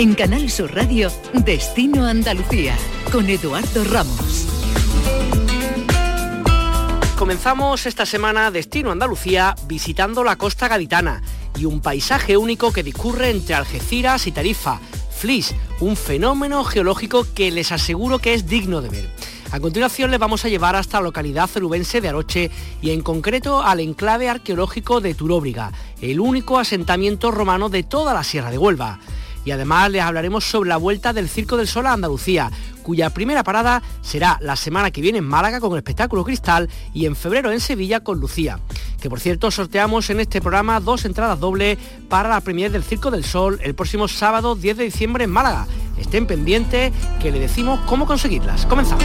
En 0.00 0.14
Canal 0.14 0.48
Sur 0.48 0.74
Radio, 0.74 1.12
Destino 1.44 2.06
Andalucía, 2.06 2.74
con 3.12 3.28
Eduardo 3.28 3.84
Ramos. 3.84 4.46
Comenzamos 7.18 7.84
esta 7.84 8.06
semana 8.06 8.50
Destino 8.50 8.92
Andalucía 8.92 9.54
visitando 9.66 10.24
la 10.24 10.36
costa 10.36 10.68
gaditana 10.68 11.20
y 11.58 11.66
un 11.66 11.82
paisaje 11.82 12.38
único 12.38 12.72
que 12.72 12.82
discurre 12.82 13.28
entre 13.28 13.54
Algeciras 13.54 14.26
y 14.26 14.32
Tarifa, 14.32 14.80
Flis, 15.10 15.54
un 15.80 15.96
fenómeno 15.96 16.64
geológico 16.64 17.26
que 17.34 17.50
les 17.50 17.70
aseguro 17.70 18.20
que 18.20 18.32
es 18.32 18.46
digno 18.46 18.80
de 18.80 18.88
ver. 18.88 19.10
A 19.50 19.60
continuación 19.60 20.10
les 20.10 20.18
vamos 20.18 20.46
a 20.46 20.48
llevar 20.48 20.76
hasta 20.76 20.96
la 20.96 21.04
localidad 21.04 21.46
cerubense 21.46 22.00
de 22.00 22.08
Aroche 22.08 22.50
y 22.80 22.92
en 22.92 23.02
concreto 23.02 23.62
al 23.62 23.80
enclave 23.80 24.30
arqueológico 24.30 25.02
de 25.02 25.12
Turóbriga, 25.12 25.72
el 26.00 26.20
único 26.20 26.58
asentamiento 26.58 27.30
romano 27.30 27.68
de 27.68 27.82
toda 27.82 28.14
la 28.14 28.24
Sierra 28.24 28.50
de 28.50 28.56
Huelva 28.56 28.98
y 29.44 29.50
además 29.50 29.90
les 29.90 30.02
hablaremos 30.02 30.44
sobre 30.44 30.68
la 30.68 30.76
vuelta 30.76 31.12
del 31.12 31.28
Circo 31.28 31.56
del 31.56 31.68
Sol 31.68 31.86
a 31.86 31.92
Andalucía, 31.92 32.50
cuya 32.82 33.10
primera 33.10 33.44
parada 33.44 33.82
será 34.02 34.38
la 34.40 34.56
semana 34.56 34.90
que 34.90 35.00
viene 35.00 35.18
en 35.18 35.24
Málaga 35.24 35.60
con 35.60 35.72
el 35.72 35.78
espectáculo 35.78 36.24
Cristal 36.24 36.68
y 36.92 37.06
en 37.06 37.16
febrero 37.16 37.52
en 37.52 37.60
Sevilla 37.60 38.00
con 38.00 38.20
Lucía. 38.20 38.58
Que 39.00 39.08
por 39.08 39.20
cierto 39.20 39.50
sorteamos 39.50 40.10
en 40.10 40.20
este 40.20 40.40
programa 40.40 40.80
dos 40.80 41.04
entradas 41.04 41.40
dobles 41.40 41.78
para 42.08 42.28
la 42.28 42.40
premier 42.40 42.70
del 42.70 42.82
Circo 42.82 43.10
del 43.10 43.24
Sol 43.24 43.58
el 43.62 43.74
próximo 43.74 44.08
sábado 44.08 44.54
10 44.54 44.76
de 44.76 44.84
diciembre 44.84 45.24
en 45.24 45.30
Málaga. 45.30 45.66
Estén 45.98 46.26
pendientes 46.26 46.92
que 47.20 47.30
le 47.30 47.38
decimos 47.38 47.80
cómo 47.86 48.06
conseguirlas. 48.06 48.66
Comenzamos. 48.66 49.04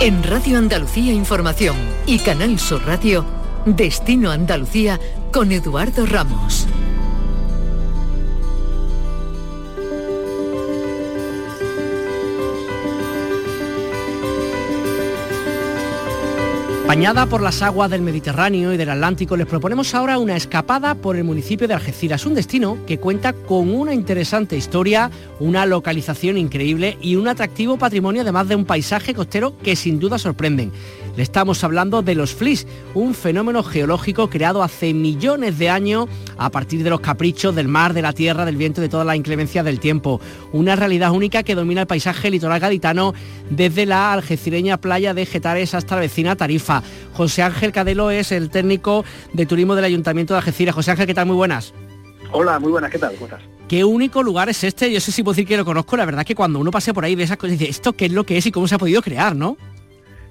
En 0.00 0.22
Radio 0.22 0.58
Andalucía 0.58 1.12
Información 1.12 1.76
y 2.06 2.18
Canal 2.18 2.58
Sur 2.58 2.84
Radio, 2.86 3.24
Destino 3.66 4.30
Andalucía 4.30 5.00
con 5.32 5.52
Eduardo 5.52 6.06
Ramos. 6.06 6.66
Bañada 16.88 17.26
por 17.26 17.42
las 17.42 17.60
aguas 17.60 17.90
del 17.90 18.00
Mediterráneo 18.00 18.72
y 18.72 18.78
del 18.78 18.88
Atlántico, 18.88 19.36
les 19.36 19.46
proponemos 19.46 19.94
ahora 19.94 20.18
una 20.18 20.36
escapada 20.36 20.94
por 20.94 21.16
el 21.16 21.24
municipio 21.24 21.68
de 21.68 21.74
Algeciras, 21.74 22.24
un 22.24 22.32
destino 22.32 22.78
que 22.86 22.96
cuenta 22.96 23.34
con 23.34 23.74
una 23.74 23.92
interesante 23.92 24.56
historia, 24.56 25.10
una 25.38 25.66
localización 25.66 26.38
increíble 26.38 26.96
y 27.02 27.16
un 27.16 27.28
atractivo 27.28 27.76
patrimonio, 27.76 28.22
además 28.22 28.48
de 28.48 28.56
un 28.56 28.64
paisaje 28.64 29.12
costero 29.12 29.54
que 29.58 29.76
sin 29.76 29.98
duda 29.98 30.16
sorprenden. 30.16 30.72
Le 31.18 31.24
estamos 31.24 31.64
hablando 31.64 32.00
de 32.00 32.14
los 32.14 32.32
flis, 32.32 32.64
un 32.94 33.12
fenómeno 33.12 33.64
geológico 33.64 34.30
creado 34.30 34.62
hace 34.62 34.94
millones 34.94 35.58
de 35.58 35.68
años 35.68 36.06
a 36.36 36.48
partir 36.48 36.84
de 36.84 36.90
los 36.90 37.00
caprichos 37.00 37.56
del 37.56 37.66
mar, 37.66 37.92
de 37.92 38.02
la 38.02 38.12
tierra, 38.12 38.44
del 38.44 38.56
viento 38.56 38.80
y 38.80 38.82
de 38.82 38.88
toda 38.88 39.04
la 39.04 39.16
inclemencia 39.16 39.64
del 39.64 39.80
tiempo. 39.80 40.20
Una 40.52 40.76
realidad 40.76 41.10
única 41.10 41.42
que 41.42 41.56
domina 41.56 41.80
el 41.80 41.86
paisaje 41.88 42.30
litoral 42.30 42.60
gaditano 42.60 43.14
desde 43.50 43.84
la 43.84 44.12
algecireña 44.12 44.80
playa 44.80 45.12
de 45.12 45.26
Getares 45.26 45.74
hasta 45.74 45.96
la 45.96 46.02
vecina 46.02 46.36
Tarifa. 46.36 46.84
José 47.14 47.42
Ángel 47.42 47.72
Cadelo 47.72 48.12
es 48.12 48.30
el 48.30 48.48
técnico 48.48 49.04
de 49.32 49.44
turismo 49.44 49.74
del 49.74 49.86
Ayuntamiento 49.86 50.34
de 50.34 50.38
Algeciras. 50.38 50.76
José 50.76 50.92
Ángel, 50.92 51.08
¿qué 51.08 51.14
tal? 51.14 51.26
Muy 51.26 51.34
buenas. 51.34 51.74
Hola, 52.30 52.60
muy 52.60 52.70
buenas, 52.70 52.92
¿qué 52.92 52.98
tal? 53.00 53.14
¿Cómo 53.14 53.24
estás? 53.24 53.42
¿Qué 53.66 53.82
único 53.82 54.22
lugar 54.22 54.50
es 54.50 54.62
este? 54.62 54.92
Yo 54.92 55.00
sé 55.00 55.10
si 55.10 55.24
puedo 55.24 55.34
decir 55.34 55.48
que 55.48 55.56
lo 55.56 55.64
conozco, 55.64 55.96
la 55.96 56.04
verdad 56.04 56.24
que 56.24 56.36
cuando 56.36 56.60
uno 56.60 56.70
pasea 56.70 56.94
por 56.94 57.04
ahí 57.04 57.16
ve 57.16 57.24
esas 57.24 57.38
cosas 57.38 57.58
dice, 57.58 57.68
¿esto 57.68 57.94
qué 57.94 58.06
es 58.06 58.12
lo 58.12 58.24
que 58.24 58.38
es 58.38 58.46
y 58.46 58.52
cómo 58.52 58.68
se 58.68 58.76
ha 58.76 58.78
podido 58.78 59.02
crear, 59.02 59.34
no? 59.34 59.56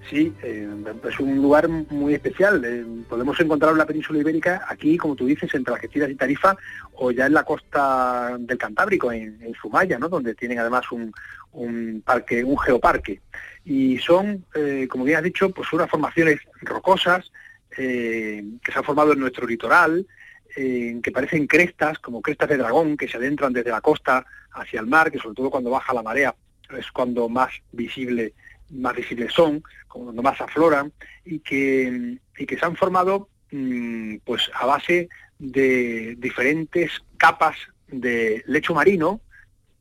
Sí, 0.09 0.33
eh, 0.41 0.69
es 1.09 1.19
un 1.19 1.35
lugar 1.35 1.67
muy 1.67 2.13
especial. 2.13 2.63
Eh, 2.63 2.85
podemos 3.09 3.37
encontrarlo 3.39 3.75
en 3.75 3.79
la 3.79 3.85
península 3.85 4.19
ibérica, 4.19 4.65
aquí, 4.67 4.95
como 4.97 5.15
tú 5.15 5.25
dices, 5.25 5.53
entre 5.53 5.73
Algeciras 5.73 6.09
y 6.09 6.15
Tarifa, 6.15 6.55
o 6.93 7.11
ya 7.11 7.25
en 7.25 7.33
la 7.33 7.43
costa 7.43 8.37
del 8.39 8.57
Cantábrico, 8.57 9.11
en, 9.11 9.53
Sumaya, 9.61 9.99
¿no? 9.99 10.07
donde 10.07 10.33
tienen 10.33 10.59
además 10.59 10.85
un, 10.91 12.01
parque, 12.05 12.43
un 12.43 12.57
geoparque. 12.57 13.21
Y 13.65 13.97
son, 13.97 14.45
eh, 14.55 14.87
como 14.89 15.03
bien 15.03 15.17
has 15.17 15.23
dicho, 15.23 15.49
pues 15.49 15.71
unas 15.73 15.89
formaciones 15.89 16.39
rocosas 16.61 17.29
que 17.69 18.43
se 18.65 18.79
han 18.79 18.83
formado 18.83 19.13
en 19.13 19.19
nuestro 19.19 19.45
litoral, 19.45 20.07
que 20.55 21.11
parecen 21.13 21.45
crestas, 21.45 21.99
como 21.99 22.23
crestas 22.23 22.49
de 22.49 22.57
dragón, 22.57 22.97
que 22.97 23.07
se 23.07 23.17
adentran 23.17 23.53
desde 23.53 23.69
la 23.69 23.81
costa 23.81 24.25
hacia 24.53 24.79
el 24.79 24.87
mar, 24.87 25.11
que 25.11 25.19
sobre 25.19 25.35
todo 25.35 25.51
cuando 25.51 25.69
baja 25.69 25.93
la 25.93 26.01
marea 26.01 26.33
es 26.75 26.91
cuando 26.91 27.29
más 27.29 27.51
visible 27.71 28.33
más 28.69 28.95
visibles 28.95 29.33
son, 29.33 29.63
cuando 29.87 30.21
más 30.21 30.39
afloran, 30.41 30.91
y 31.25 31.39
que, 31.39 32.17
y 32.37 32.45
que 32.45 32.57
se 32.57 32.65
han 32.65 32.75
formado 32.75 33.29
mm, 33.51 34.17
pues 34.25 34.49
a 34.53 34.65
base 34.65 35.09
de 35.39 36.15
diferentes 36.17 36.91
capas 37.17 37.55
de 37.87 38.43
lecho 38.47 38.73
marino 38.73 39.21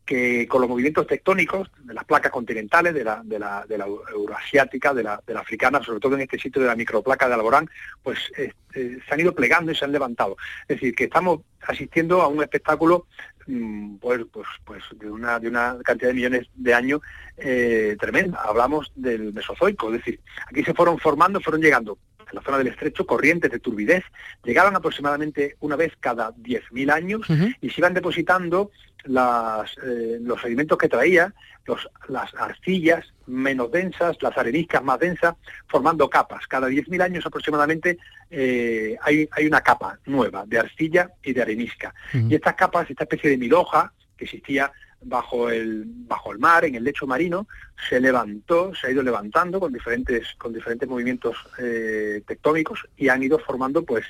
que 0.07 0.47
con 0.47 0.61
los 0.61 0.71
movimientos 0.71 1.07
tectónicos 1.07 1.69
de 1.83 1.93
las 1.93 2.05
placas 2.05 2.31
continentales, 2.31 2.95
de 2.95 3.05
la, 3.05 3.21
de 3.25 3.39
la, 3.39 3.67
de 3.69 3.77
la 3.77 3.87
euroasiática, 3.87 4.95
de 4.95 5.03
la, 5.03 5.21
de 5.27 5.35
la, 5.35 5.41
africana, 5.41 5.83
sobre 5.83 6.01
todo 6.01 6.15
en 6.15 6.23
este 6.23 6.39
sitio 6.39 6.63
de 6.63 6.69
la 6.69 6.77
microplaca 6.77 7.27
de 7.27 7.35
Alborán, 7.35 7.69
pues 8.03 8.19
eh, 8.39 8.53
se 8.73 9.03
han 9.11 9.21
ido 9.21 9.35
plegando 9.35 9.73
y 9.73 9.75
se 9.75 9.85
han 9.85 9.93
levantado. 9.93 10.37
Es 10.63 10.77
decir, 10.77 10.95
que 10.95 11.05
estamos 11.05 11.41
asistiendo 11.67 12.23
a 12.23 12.29
un 12.29 12.41
espectáculo 12.41 13.07
mm, 13.47 13.97
pues, 13.97 14.25
pues, 14.33 14.47
pues 14.65 14.83
de, 14.95 15.11
una, 15.11 15.41
de 15.41 15.49
una 15.49 15.77
cantidad 15.85 16.11
de 16.11 16.15
millones 16.15 16.47
de 16.55 16.73
años 16.73 17.01
eh, 17.37 17.97
tremenda. 17.99 18.41
Hablamos 18.43 18.93
del 18.95 19.33
Mesozoico, 19.33 19.89
es 19.89 19.99
decir, 19.99 20.21
aquí 20.47 20.63
se 20.63 20.73
fueron 20.73 20.99
formando, 20.99 21.41
fueron 21.41 21.61
llegando 21.61 21.99
la 22.33 22.43
zona 22.43 22.59
del 22.59 22.69
estrecho, 22.69 23.07
corrientes 23.07 23.51
de 23.51 23.59
turbidez, 23.59 24.05
llegaban 24.45 24.77
aproximadamente 24.77 25.57
una 25.61 25.77
vez 25.77 25.93
cada 26.01 26.33
10.000 26.35 26.93
años 26.93 27.27
y 27.61 27.71
se 27.71 27.81
iban 27.81 27.95
depositando 27.95 28.71
las, 29.05 29.77
eh, 29.85 30.19
los 30.21 30.41
sedimentos 30.41 30.79
que 30.79 30.89
traía, 30.89 31.33
los, 31.67 31.89
las 32.09 32.35
arcillas 32.35 33.13
menos 33.27 33.71
densas, 33.71 34.17
las 34.21 34.37
areniscas 34.37 34.83
más 34.83 34.99
densas, 34.99 35.35
formando 35.69 36.09
capas. 36.09 36.47
Cada 36.47 36.69
10.000 36.69 37.03
años 37.03 37.27
aproximadamente 37.27 37.99
eh, 38.31 38.97
hay, 39.03 39.29
hay, 39.33 39.47
una 39.47 39.61
capa 39.61 39.99
nueva 40.07 40.45
de 40.47 40.59
arcilla 40.59 41.11
y 41.23 41.33
de 41.33 41.43
arenisca. 41.43 41.95
Y 42.13 42.35
estas 42.35 42.55
capas, 42.55 42.91
esta 42.91 43.05
especie 43.05 43.31
de 43.31 43.39
miloja 43.39 43.93
que 44.17 44.25
existía 44.25 44.73
bajo 45.09 45.51
el, 45.51 45.85
bajo 45.87 46.33
el 46.33 46.39
mar, 46.39 46.65
en 46.65 46.75
el 46.75 46.85
lecho 46.85 47.07
marino, 47.07 47.47
se 47.89 48.01
levantó, 48.01 48.75
se 48.75 48.87
ha 48.87 48.91
ido 48.91 49.03
levantando 49.03 49.61
con 49.61 49.73
diferentes, 49.73 50.35
con 50.39 50.53
diferentes 50.53 50.89
movimientos 50.89 51.37
eh, 51.59 52.23
tectónicos 52.27 52.87
y 52.97 53.09
han 53.09 53.23
ido 53.23 53.39
formando 53.39 53.85
pues 53.85 54.05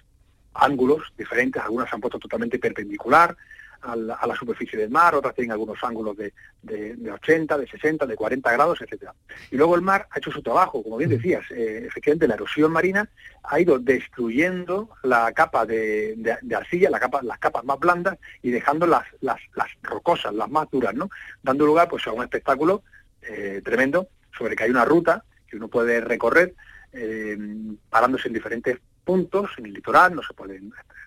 ángulos 0.55 1.12
diferentes, 1.17 1.62
algunas 1.62 1.89
se 1.89 1.95
han 1.95 2.01
puesto 2.01 2.19
totalmente 2.19 2.59
perpendicular, 2.59 3.37
a 3.86 4.26
la, 4.26 4.36
superficie 4.36 4.78
del 4.78 4.91
mar, 4.91 5.14
otras 5.14 5.34
tienen 5.34 5.52
algunos 5.52 5.82
ángulos 5.82 6.16
de, 6.16 6.32
de, 6.62 7.10
80, 7.10 7.58
de 7.58 7.66
60, 7.66 8.06
de 8.06 8.16
40 8.16 8.52
grados, 8.52 8.80
etcétera. 8.80 9.14
Y 9.50 9.56
luego 9.56 9.76
el 9.76 9.82
mar 9.82 10.08
ha 10.10 10.19
hecho 10.19 10.32
su 10.32 10.42
trabajo, 10.42 10.82
como 10.82 10.97
bien 10.97 11.10
decías, 11.10 11.44
eh, 11.50 11.84
efectivamente 11.86 12.26
la 12.26 12.34
erosión 12.34 12.72
marina 12.72 13.08
ha 13.44 13.60
ido 13.60 13.78
destruyendo 13.78 14.91
la 15.02 15.32
capa 15.32 15.64
de, 15.64 16.16
arcilla, 16.54 16.91
la 16.91 16.98
capa, 16.98 17.22
las 17.22 17.38
capas 17.38 17.64
más 17.64 17.78
blandas 17.78 18.19
y 18.42 18.50
dejando 18.50 18.86
las, 18.86 19.04
las, 19.20 19.38
rocosas, 19.82 20.34
las 20.34 20.50
más 20.50 20.68
duras, 20.70 20.94
¿no? 20.94 21.08
Dando 21.42 21.64
lugar 21.64 21.88
pues 21.88 22.06
a 22.06 22.12
un 22.12 22.22
espectáculo 22.22 22.82
eh, 23.22 23.62
tremendo 23.64 24.08
sobre 24.36 24.56
que 24.56 24.64
hay 24.64 24.70
una 24.70 24.84
ruta 24.84 25.24
que 25.48 25.56
uno 25.56 25.68
puede 25.68 26.00
recorrer 26.00 26.54
eh, 26.92 27.38
parándose 27.88 28.28
en 28.28 28.34
diferentes 28.34 28.78
puntos, 29.04 29.50
en 29.58 29.66
el 29.66 29.74
litoral, 29.74 30.14
no 30.14 30.22
se 30.22 30.34
puede, 30.34 30.60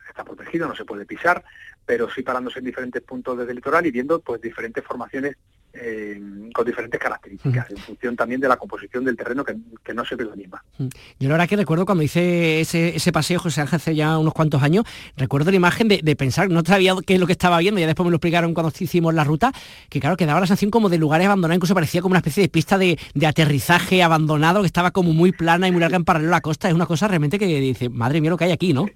está 0.10 0.24
protegido, 0.24 0.68
no 0.68 0.76
se 0.76 0.86
puede 0.86 1.06
pisar, 1.06 1.44
pero 1.86 2.10
sí 2.10 2.22
parándose 2.22 2.60
en 2.60 2.66
diferentes 2.66 3.02
puntos 3.02 3.38
del 3.38 3.56
litoral 3.56 3.86
y 3.86 3.92
viendo 3.92 4.20
pues 4.20 4.42
diferentes 4.42 4.84
formaciones 4.84 5.36
eh, 5.72 6.20
con 6.54 6.66
diferentes 6.66 7.00
características, 7.00 7.70
en 7.70 7.78
función 7.78 8.16
también 8.16 8.42
de 8.42 8.48
la 8.48 8.58
composición 8.58 9.06
del 9.06 9.16
terreno 9.16 9.44
que, 9.46 9.94
no 9.94 10.04
se 10.04 10.16
ve 10.16 10.26
la 10.26 10.36
misma. 10.36 10.64
Yo 10.78 11.28
la 11.28 11.30
verdad 11.30 11.48
que 11.48 11.56
recuerdo 11.56 11.86
cuando 11.86 12.04
hice 12.04 12.62
ese, 12.62 12.96
ese 12.96 13.12
paseo, 13.12 13.40
José 13.40 13.62
Ángel, 13.62 13.78
hace 13.78 13.96
ya 13.96 14.18
unos 14.18 14.34
cuantos 14.34 14.64
años, 14.64 14.86
recuerdo 15.16 15.52
la 15.52 15.58
imagen 15.58 15.88
de, 15.88 16.16
pensar, 16.16 16.50
no 16.50 16.62
sabía 16.66 16.96
qué 17.06 17.16
es 17.16 17.20
lo 17.20 17.28
que 17.28 17.34
estaba 17.34 17.60
viendo, 17.60 17.80
ya 17.80 17.86
después 17.86 18.06
me 18.06 18.12
lo 18.12 18.18
explicaron 18.18 18.54
cuando 18.54 18.74
hicimos 18.80 19.14
la 19.14 19.24
ruta, 19.24 19.52
que 19.90 20.00
claro, 20.00 20.18
que 20.18 20.26
daba 20.26 20.40
la 20.40 20.48
sensación 20.48 20.72
como 20.72 20.90
de 20.90 20.98
lugares 20.98 21.28
abandonados, 21.28 21.58
incluso 21.58 21.76
parecía 21.76 22.02
como 22.02 22.14
una 22.14 22.20
especie 22.20 22.44
de 22.44 22.50
pista 22.50 22.78
de, 22.78 23.00
de 23.14 23.28
aterrizaje 23.28 24.02
abandonado, 24.02 24.62
que 24.62 24.68
estaba 24.68 24.92
como 24.92 25.14
muy 25.14 25.32
plana 25.32 25.68
y 25.68 25.72
muy 25.72 25.82
larga 25.82 25.98
en 25.98 26.06
paralelo 26.06 26.32
a 26.34 26.38
la 26.38 26.42
costa, 26.42 26.68
es 26.68 26.74
una 26.74 26.88
cosa 26.88 27.08
realmente 27.08 27.38
que 27.38 27.46
dice, 27.46 27.90
madre 27.90 28.22
mía 28.22 28.32
lo 28.32 28.38
que 28.38 28.46
hay 28.46 28.52
aquí, 28.52 28.74
¿no? 28.74 28.88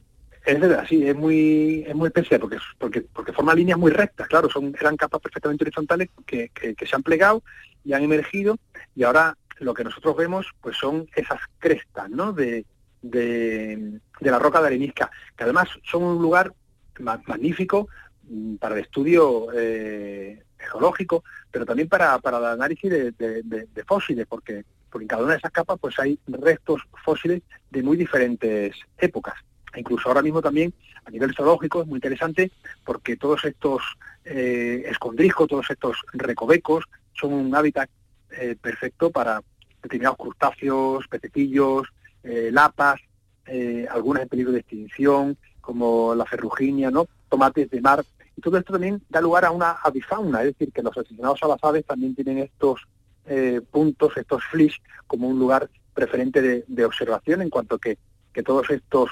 Es 0.45 0.59
verdad, 0.59 0.85
sí, 0.87 1.07
es 1.07 1.15
muy, 1.15 1.85
es 1.87 1.95
muy 1.95 2.07
especial 2.07 2.41
porque, 2.41 2.57
porque, 2.77 3.01
porque 3.01 3.31
forma 3.31 3.55
líneas 3.55 3.79
muy 3.79 3.91
rectas, 3.91 4.27
claro, 4.27 4.49
son, 4.49 4.75
eran 4.77 4.97
capas 4.97 5.21
perfectamente 5.21 5.63
horizontales 5.63 6.09
que, 6.25 6.49
que, 6.49 6.85
se 6.85 6.95
han 6.95 7.03
plegado 7.03 7.43
y 7.85 7.93
han 7.93 8.03
emergido 8.03 8.57
y 8.93 9.03
ahora 9.03 9.37
lo 9.59 9.73
que 9.73 9.85
nosotros 9.85 10.17
vemos 10.17 10.47
pues 10.59 10.75
son 10.75 11.07
esas 11.15 11.39
crestas, 11.59 12.09
¿no? 12.09 12.33
De, 12.33 12.65
de, 13.01 14.01
la 14.19 14.37
roca 14.37 14.59
de 14.59 14.67
arenisca, 14.67 15.09
que 15.37 15.45
además 15.45 15.69
son 15.89 16.03
un 16.03 16.21
lugar 16.21 16.53
magnífico 16.99 17.87
mm, 18.23 18.55
para 18.55 18.75
el 18.75 18.81
estudio 18.81 19.47
eh, 19.53 20.43
geológico, 20.57 21.23
pero 21.51 21.65
también 21.65 21.87
para, 21.87 22.19
para 22.19 22.39
el 22.39 22.45
análisis 22.45 22.91
de, 22.91 23.11
de, 23.13 23.83
fósiles, 23.85 24.27
porque, 24.27 24.65
porque 24.89 25.05
en 25.05 25.07
cada 25.07 25.23
una 25.23 25.33
de 25.33 25.37
esas 25.37 25.51
capas 25.51 25.79
pues 25.79 25.97
hay 25.99 26.19
restos 26.27 26.81
fósiles 27.01 27.43
de 27.71 27.81
muy 27.81 27.95
diferentes 27.95 28.75
épocas 28.97 29.35
incluso 29.79 30.07
ahora 30.07 30.21
mismo 30.21 30.41
también 30.41 30.73
a 31.05 31.11
nivel 31.11 31.33
zoológico 31.35 31.81
es 31.81 31.87
muy 31.87 31.97
interesante 31.97 32.51
porque 32.83 33.17
todos 33.17 33.43
estos 33.45 33.81
eh, 34.25 34.83
escondrijos, 34.87 35.47
todos 35.47 35.69
estos 35.69 35.97
recovecos 36.13 36.85
son 37.13 37.33
un 37.33 37.55
hábitat 37.55 37.89
eh, 38.31 38.55
perfecto 38.59 39.11
para 39.11 39.41
determinados 39.81 40.17
crustáceos, 40.17 41.07
pececillos, 41.07 41.87
eh, 42.23 42.49
lapas, 42.51 43.01
algunas 43.89 44.23
en 44.23 44.29
peligro 44.29 44.53
de 44.53 44.59
extinción, 44.59 45.37
como 45.59 46.15
la 46.15 46.25
ferruginia, 46.25 46.89
¿no? 46.89 47.07
tomates 47.27 47.69
de 47.69 47.81
mar. 47.81 48.05
Y 48.37 48.41
todo 48.41 48.57
esto 48.57 48.71
también 48.71 49.01
da 49.09 49.19
lugar 49.19 49.43
a 49.43 49.51
una 49.51 49.71
avifauna, 49.83 50.39
es 50.39 50.57
decir, 50.57 50.71
que 50.71 50.81
los 50.81 50.97
aficionados 50.97 51.43
a 51.43 51.47
las 51.49 51.61
aves 51.61 51.85
también 51.85 52.15
tienen 52.15 52.37
estos 52.37 52.81
puntos, 53.69 54.15
estos 54.15 54.43
flish, 54.45 54.81
como 55.07 55.27
un 55.27 55.39
lugar 55.39 55.69
preferente 55.93 56.63
de, 56.65 56.85
observación 56.85 57.41
en 57.41 57.49
cuanto 57.49 57.77
que, 57.77 57.97
que 58.33 58.43
todos 58.43 58.69
estos 58.69 59.11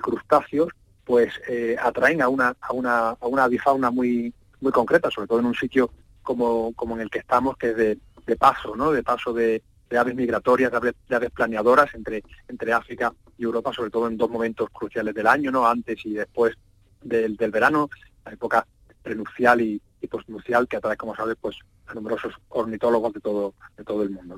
crustáceos 0.00 0.68
pues 1.04 1.32
eh, 1.48 1.76
atraen 1.80 2.22
a 2.22 2.28
una, 2.28 2.56
a 2.60 2.72
una, 2.72 3.10
a 3.10 3.26
una 3.26 3.44
avifauna 3.44 3.90
muy, 3.90 4.32
muy 4.60 4.72
concreta, 4.72 5.10
sobre 5.10 5.28
todo 5.28 5.38
en 5.38 5.46
un 5.46 5.54
sitio 5.54 5.90
como, 6.22 6.72
como 6.74 6.94
en 6.94 7.02
el 7.02 7.10
que 7.10 7.18
estamos, 7.18 7.56
que 7.56 7.70
es 7.70 7.76
de, 7.76 7.98
de 8.26 8.36
paso, 8.36 8.74
¿no? 8.74 8.90
De 8.90 9.02
paso 9.02 9.32
de, 9.32 9.62
aves 9.96 10.16
migratorias, 10.16 10.72
de 10.72 11.14
aves, 11.14 11.30
planeadoras 11.30 11.94
entre, 11.94 12.24
entre 12.48 12.72
África 12.72 13.12
y 13.38 13.44
Europa, 13.44 13.72
sobre 13.72 13.90
todo 13.90 14.08
en 14.08 14.16
dos 14.16 14.28
momentos 14.28 14.68
cruciales 14.70 15.14
del 15.14 15.28
año, 15.28 15.52
¿no? 15.52 15.68
Antes 15.68 16.04
y 16.04 16.14
después 16.14 16.56
del, 17.00 17.36
del 17.36 17.52
verano, 17.52 17.88
la 18.24 18.32
época 18.32 18.66
prenupcial 19.02 19.60
y, 19.60 19.80
y 20.00 20.06
postnupcial 20.08 20.66
que 20.66 20.78
atrae, 20.78 20.96
como 20.96 21.14
sabes, 21.14 21.36
pues 21.40 21.56
a 21.86 21.94
numerosos 21.94 22.32
ornitólogos 22.48 23.12
de 23.12 23.20
todo, 23.20 23.54
de 23.76 23.84
todo 23.84 24.02
el 24.02 24.10
mundo. 24.10 24.36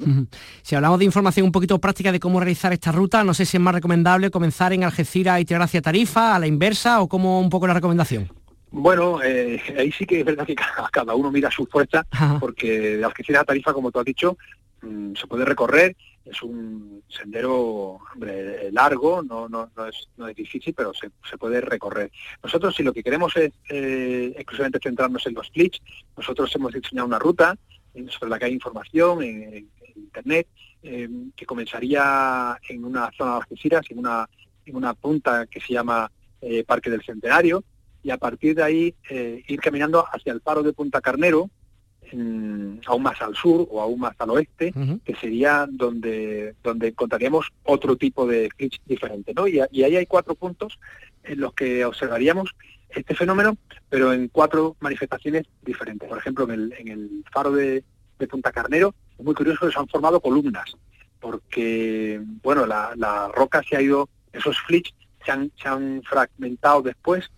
Si 0.63 0.75
hablamos 0.75 0.99
de 0.99 1.05
información 1.05 1.47
un 1.47 1.53
poquito 1.53 1.79
práctica 1.79 2.13
de 2.13 2.21
cómo 2.21 2.41
realizar 2.41 2.73
esta 2.73 2.93
ruta, 2.93 3.25
no 3.25 3.35
sé 3.35 3.45
si 3.45 3.57
es 3.57 3.63
más 3.63 3.75
recomendable 3.75 4.31
comenzar 4.31 4.73
en 4.73 4.85
Algeciras 4.85 5.41
y 5.41 5.45
tirar 5.45 5.63
hacia 5.63 5.83
Tarifa, 5.83 6.35
a 6.35 6.39
la 6.39 6.47
inversa, 6.47 7.01
o 7.01 7.09
como 7.09 7.41
un 7.41 7.51
poco 7.51 7.67
la 7.67 7.75
recomendación. 7.75 8.29
Bueno, 8.71 9.23
eh, 9.23 9.61
ahí 9.79 9.93
sí 9.93 10.05
que 10.05 10.21
es 10.21 10.25
verdad 10.25 10.47
que 10.47 10.55
cada 10.93 11.15
uno 11.15 11.31
mira 11.31 11.51
su 11.51 11.67
fuerza, 11.67 12.07
porque 12.41 12.97
de 12.97 13.05
Algeciras 13.05 13.43
a 13.43 13.45
Tarifa, 13.45 13.73
como 13.73 13.91
tú 13.91 14.01
has 14.01 14.05
dicho, 14.05 14.37
mm, 14.87 15.17
se 15.17 15.27
puede 15.27 15.45
recorrer 15.45 15.97
es 16.27 16.43
un 16.43 17.03
sendero 17.09 18.01
largo, 18.73 19.23
no, 19.23 19.49
no, 19.49 19.71
no, 19.77 19.87
es, 19.87 20.09
no 20.17 20.27
es 20.29 20.37
difícil, 20.37 20.75
pero 20.75 20.93
se, 20.93 21.11
se, 21.29 21.39
puede 21.39 21.61
recorrer. 21.61 22.11
Nosotros, 22.43 22.75
si 22.75 22.83
lo 22.83 22.93
que 22.93 23.03
queremos 23.03 23.37
es 23.37 23.53
eh, 23.71 24.33
exclusivamente 24.37 24.81
centrarnos 24.83 25.27
en 25.27 25.35
los 25.35 25.47
splits, 25.47 25.81
nosotros 26.17 26.55
hemos 26.57 26.73
diseñado 26.73 27.07
una 27.07 27.19
ruta 27.19 27.57
sobre 28.11 28.31
la 28.31 28.39
que 28.39 28.47
hay 28.47 28.53
información 28.53 29.23
en, 29.23 29.71
Internet, 29.97 30.49
eh, 30.83 31.09
que 31.35 31.47
comenzaría 31.47 32.59
en 32.69 32.85
una 32.85 33.11
zona 33.17 33.33
de 33.33 33.37
Algeciras, 33.39 33.87
en 33.89 33.99
una, 33.99 34.29
en 34.67 34.77
una 34.77 34.93
punta 34.93 35.47
que 35.47 35.59
se 35.59 35.73
llama 35.73 36.11
eh, 36.43 36.65
Parque 36.65 36.91
del 36.91 37.03
Centenario, 37.03 37.65
y 38.03 38.11
a 38.11 38.19
partir 38.19 38.55
de 38.55 38.63
ahí 38.63 38.95
ir 39.09 39.61
caminando 39.61 40.05
hacia 40.13 40.33
el 40.33 40.41
paro 40.41 40.63
de 40.63 40.73
Punta 40.73 41.01
Carnero, 41.01 41.51
aún 42.13 43.03
más 43.03 43.21
al 43.21 43.35
sur 43.35 43.67
o 43.71 43.81
aún 43.81 44.01
más 44.01 44.15
al 44.19 44.31
oeste, 44.31 44.73
que 45.05 45.15
sería 45.17 45.67
donde, 45.69 46.55
donde 46.63 46.89
encontraríamos 46.89 47.53
otro 47.65 47.97
tipo 47.97 48.27
de 48.27 48.49
glitch 48.57 48.81
diferente. 48.87 49.33
¿no? 49.35 49.47
Y, 49.49 49.61
ahí 49.61 49.97
hay 49.97 50.07
cuatro 50.07 50.35
puntos 50.35 50.79
en 51.25 51.41
los 51.41 51.55
que 51.55 51.85
observaríamos 51.85 52.55
este 52.91 53.15
fenómeno, 53.15 53.57
pero 53.89 54.13
en 54.13 54.29
cuatro 54.29 54.77
manifestaciones 54.81 55.45
diferentes. 55.63 56.09
Por 56.09 56.19
ejemplo, 56.19 56.45
en 56.45 56.51
el, 56.51 56.75
en 56.79 56.89
el 56.89 57.25
faro 57.33 57.51
de, 57.53 57.85
Punta 58.31 58.51
Carnero, 58.51 58.95
es 59.19 59.25
muy 59.25 59.35
curioso 59.35 59.67
que 59.67 59.73
se 59.73 59.79
han 59.79 59.89
formado 59.89 60.21
columnas, 60.21 60.75
porque 61.21 62.19
bueno, 62.43 62.65
la, 62.65 62.95
la 62.97 63.29
roca 63.29 63.63
se 63.63 63.77
ha 63.77 63.83
ido, 63.83 64.09
esos 64.33 64.59
flits 64.61 64.95
se 65.23 65.33
han, 65.33 65.53
se 65.61 65.69
han 65.69 66.03
fragmentado 66.03 66.81
después 66.81 67.31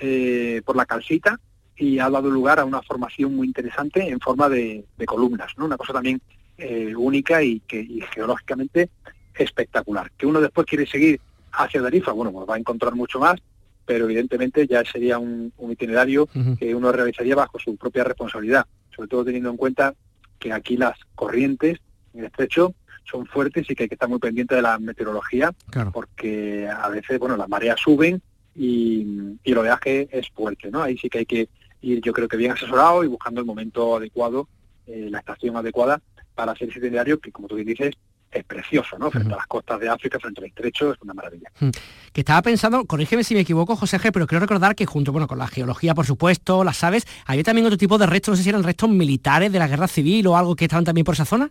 eh, 0.00 0.60
por 0.64 0.74
la 0.74 0.86
calcita 0.86 1.38
y 1.76 1.98
ha 1.98 2.08
dado 2.08 2.30
lugar 2.30 2.60
a 2.60 2.64
una 2.64 2.82
formación 2.82 3.34
muy 3.34 3.46
interesante 3.46 4.06
en 4.08 4.20
forma 4.20 4.48
de, 4.48 4.84
columnas, 5.06 5.52
¿no? 5.56 5.64
Una 5.64 5.76
cosa 5.76 5.92
también 5.92 6.20
eh, 6.56 6.94
única 6.96 7.42
y 7.42 7.60
que 7.60 7.86
geológicamente 8.14 8.90
espectacular. 9.34 10.10
Que 10.16 10.26
uno 10.26 10.40
después 10.40 10.66
quiere 10.66 10.86
seguir 10.86 11.20
hacia 11.52 11.82
Tarifa, 11.82 12.12
bueno, 12.12 12.32
pues 12.32 12.48
va 12.48 12.54
a 12.54 12.58
encontrar 12.58 12.94
mucho 12.94 13.18
más, 13.18 13.40
pero 13.84 14.04
evidentemente 14.04 14.66
ya 14.66 14.84
sería 14.84 15.18
un, 15.18 15.52
itinerario 15.70 16.28
que 16.58 16.74
uno 16.74 16.92
realizaría 16.92 17.34
bajo 17.34 17.58
su 17.58 17.76
propia 17.76 18.04
responsabilidad, 18.04 18.66
sobre 18.94 19.08
todo 19.08 19.24
teniendo 19.24 19.50
en 19.50 19.56
cuenta 19.56 19.94
que 20.38 20.52
aquí 20.52 20.76
las 20.76 20.98
corrientes 21.14 21.78
en 22.12 22.20
el 22.20 22.26
estrecho 22.26 22.74
son 23.04 23.26
fuertes 23.26 23.68
y 23.68 23.74
que 23.74 23.84
hay 23.84 23.88
que 23.88 23.96
estar 23.96 24.08
muy 24.08 24.18
pendiente 24.18 24.54
de 24.54 24.62
la 24.62 24.78
meteorología, 24.78 25.52
porque 25.92 26.68
a 26.68 26.88
veces, 26.88 27.18
bueno, 27.18 27.36
las 27.36 27.48
mareas 27.48 27.78
suben 27.80 28.22
y, 28.54 29.36
y 29.42 29.52
el 29.52 29.58
oleaje 29.58 30.08
es 30.10 30.30
fuerte, 30.30 30.70
¿no? 30.70 30.82
Ahí 30.82 30.96
sí 30.96 31.10
que 31.10 31.18
hay 31.18 31.26
que 31.26 31.48
ir 31.84 32.00
yo 32.00 32.12
creo 32.12 32.28
que 32.28 32.36
bien 32.36 32.52
asesorado 32.52 33.04
y 33.04 33.08
buscando 33.08 33.40
el 33.40 33.46
momento 33.46 33.96
adecuado, 33.96 34.48
eh, 34.86 35.08
la 35.10 35.18
estación 35.18 35.56
adecuada 35.56 36.00
para 36.34 36.52
hacer 36.52 36.68
ese 36.68 36.78
itinerario 36.78 37.18
que, 37.18 37.30
como 37.30 37.48
tú 37.48 37.56
dices, 37.56 37.94
es 38.34 38.44
precioso, 38.44 38.98
¿no? 38.98 39.10
Frente 39.10 39.32
a 39.32 39.36
las 39.36 39.46
costas 39.46 39.78
de 39.80 39.88
África, 39.88 40.18
frente 40.18 40.40
al 40.40 40.48
estrecho, 40.48 40.92
es 40.92 41.00
una 41.00 41.14
maravilla. 41.14 41.50
Que 42.12 42.20
estaba 42.20 42.42
pensando, 42.42 42.84
corrígeme 42.84 43.22
si 43.22 43.34
me 43.34 43.40
equivoco, 43.40 43.76
José 43.76 43.98
G., 43.98 44.10
pero 44.12 44.26
quiero 44.26 44.40
recordar 44.40 44.74
que 44.74 44.86
junto, 44.86 45.12
bueno, 45.12 45.28
con 45.28 45.38
la 45.38 45.46
geología, 45.46 45.94
por 45.94 46.04
supuesto, 46.04 46.64
las 46.64 46.82
aves, 46.82 47.06
había 47.26 47.44
también 47.44 47.66
otro 47.66 47.78
tipo 47.78 47.96
de 47.96 48.06
restos, 48.06 48.32
no 48.32 48.36
sé 48.36 48.42
si 48.42 48.48
eran 48.48 48.64
restos 48.64 48.90
militares 48.90 49.52
de 49.52 49.58
la 49.58 49.68
guerra 49.68 49.86
civil 49.86 50.26
o 50.26 50.36
algo 50.36 50.56
que 50.56 50.64
estaban 50.64 50.84
también 50.84 51.04
por 51.04 51.14
esa 51.14 51.24
zona. 51.24 51.50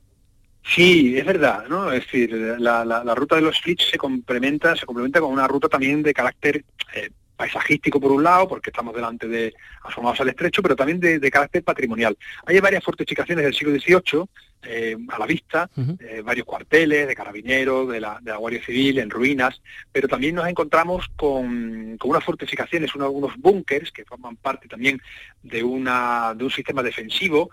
Sí, 0.65 1.17
es 1.17 1.25
verdad, 1.25 1.65
¿no? 1.69 1.91
Es 1.91 2.05
decir, 2.05 2.33
la, 2.59 3.15
ruta 3.15 3.35
de 3.35 3.41
los 3.41 3.59
Flits 3.59 3.89
se 3.91 3.97
complementa, 3.97 4.75
se 4.75 4.85
complementa 4.85 5.19
con 5.19 5.31
una 5.31 5.47
ruta 5.47 5.67
también 5.67 6.01
de 6.03 6.13
carácter 6.13 6.63
eh, 6.95 7.09
paisajístico 7.43 7.99
por 7.99 8.11
un 8.11 8.23
lado, 8.23 8.47
porque 8.47 8.69
estamos 8.69 8.95
delante 8.95 9.27
de 9.27 9.53
asomados 9.83 10.21
al 10.21 10.29
estrecho, 10.29 10.61
pero 10.61 10.75
también 10.75 10.99
de, 10.99 11.31
carácter 11.31 11.61
patrimonial. 11.63 12.17
Hay 12.45 12.59
varias 12.61 12.83
fortificaciones 12.83 13.43
del 13.43 13.53
siglo 13.53 13.77
XVIII 13.77 14.25
eh, 14.65 14.95
a 15.09 15.19
la 15.19 15.25
vista, 15.25 15.69
eh, 15.99 16.21
varios 16.23 16.45
cuarteles 16.45 17.07
de 17.07 17.15
carabineros, 17.15 17.89
de 17.89 17.99
la, 17.99 18.19
de 18.21 18.31
la, 18.31 18.37
Guardia 18.37 18.63
Civil, 18.63 18.99
en 18.99 19.09
ruinas, 19.09 19.61
pero 19.91 20.07
también 20.07 20.35
nos 20.35 20.47
encontramos 20.47 21.09
con, 21.15 21.97
con 21.97 22.11
unas 22.11 22.23
fortificaciones, 22.23 22.93
unos 22.95 23.37
búnkers 23.37 23.91
que 23.91 24.05
forman 24.05 24.35
parte 24.37 24.67
también 24.67 25.01
de, 25.41 25.63
una, 25.63 26.33
de 26.35 26.45
un 26.45 26.51
sistema 26.51 26.81
defensivo 26.81 27.49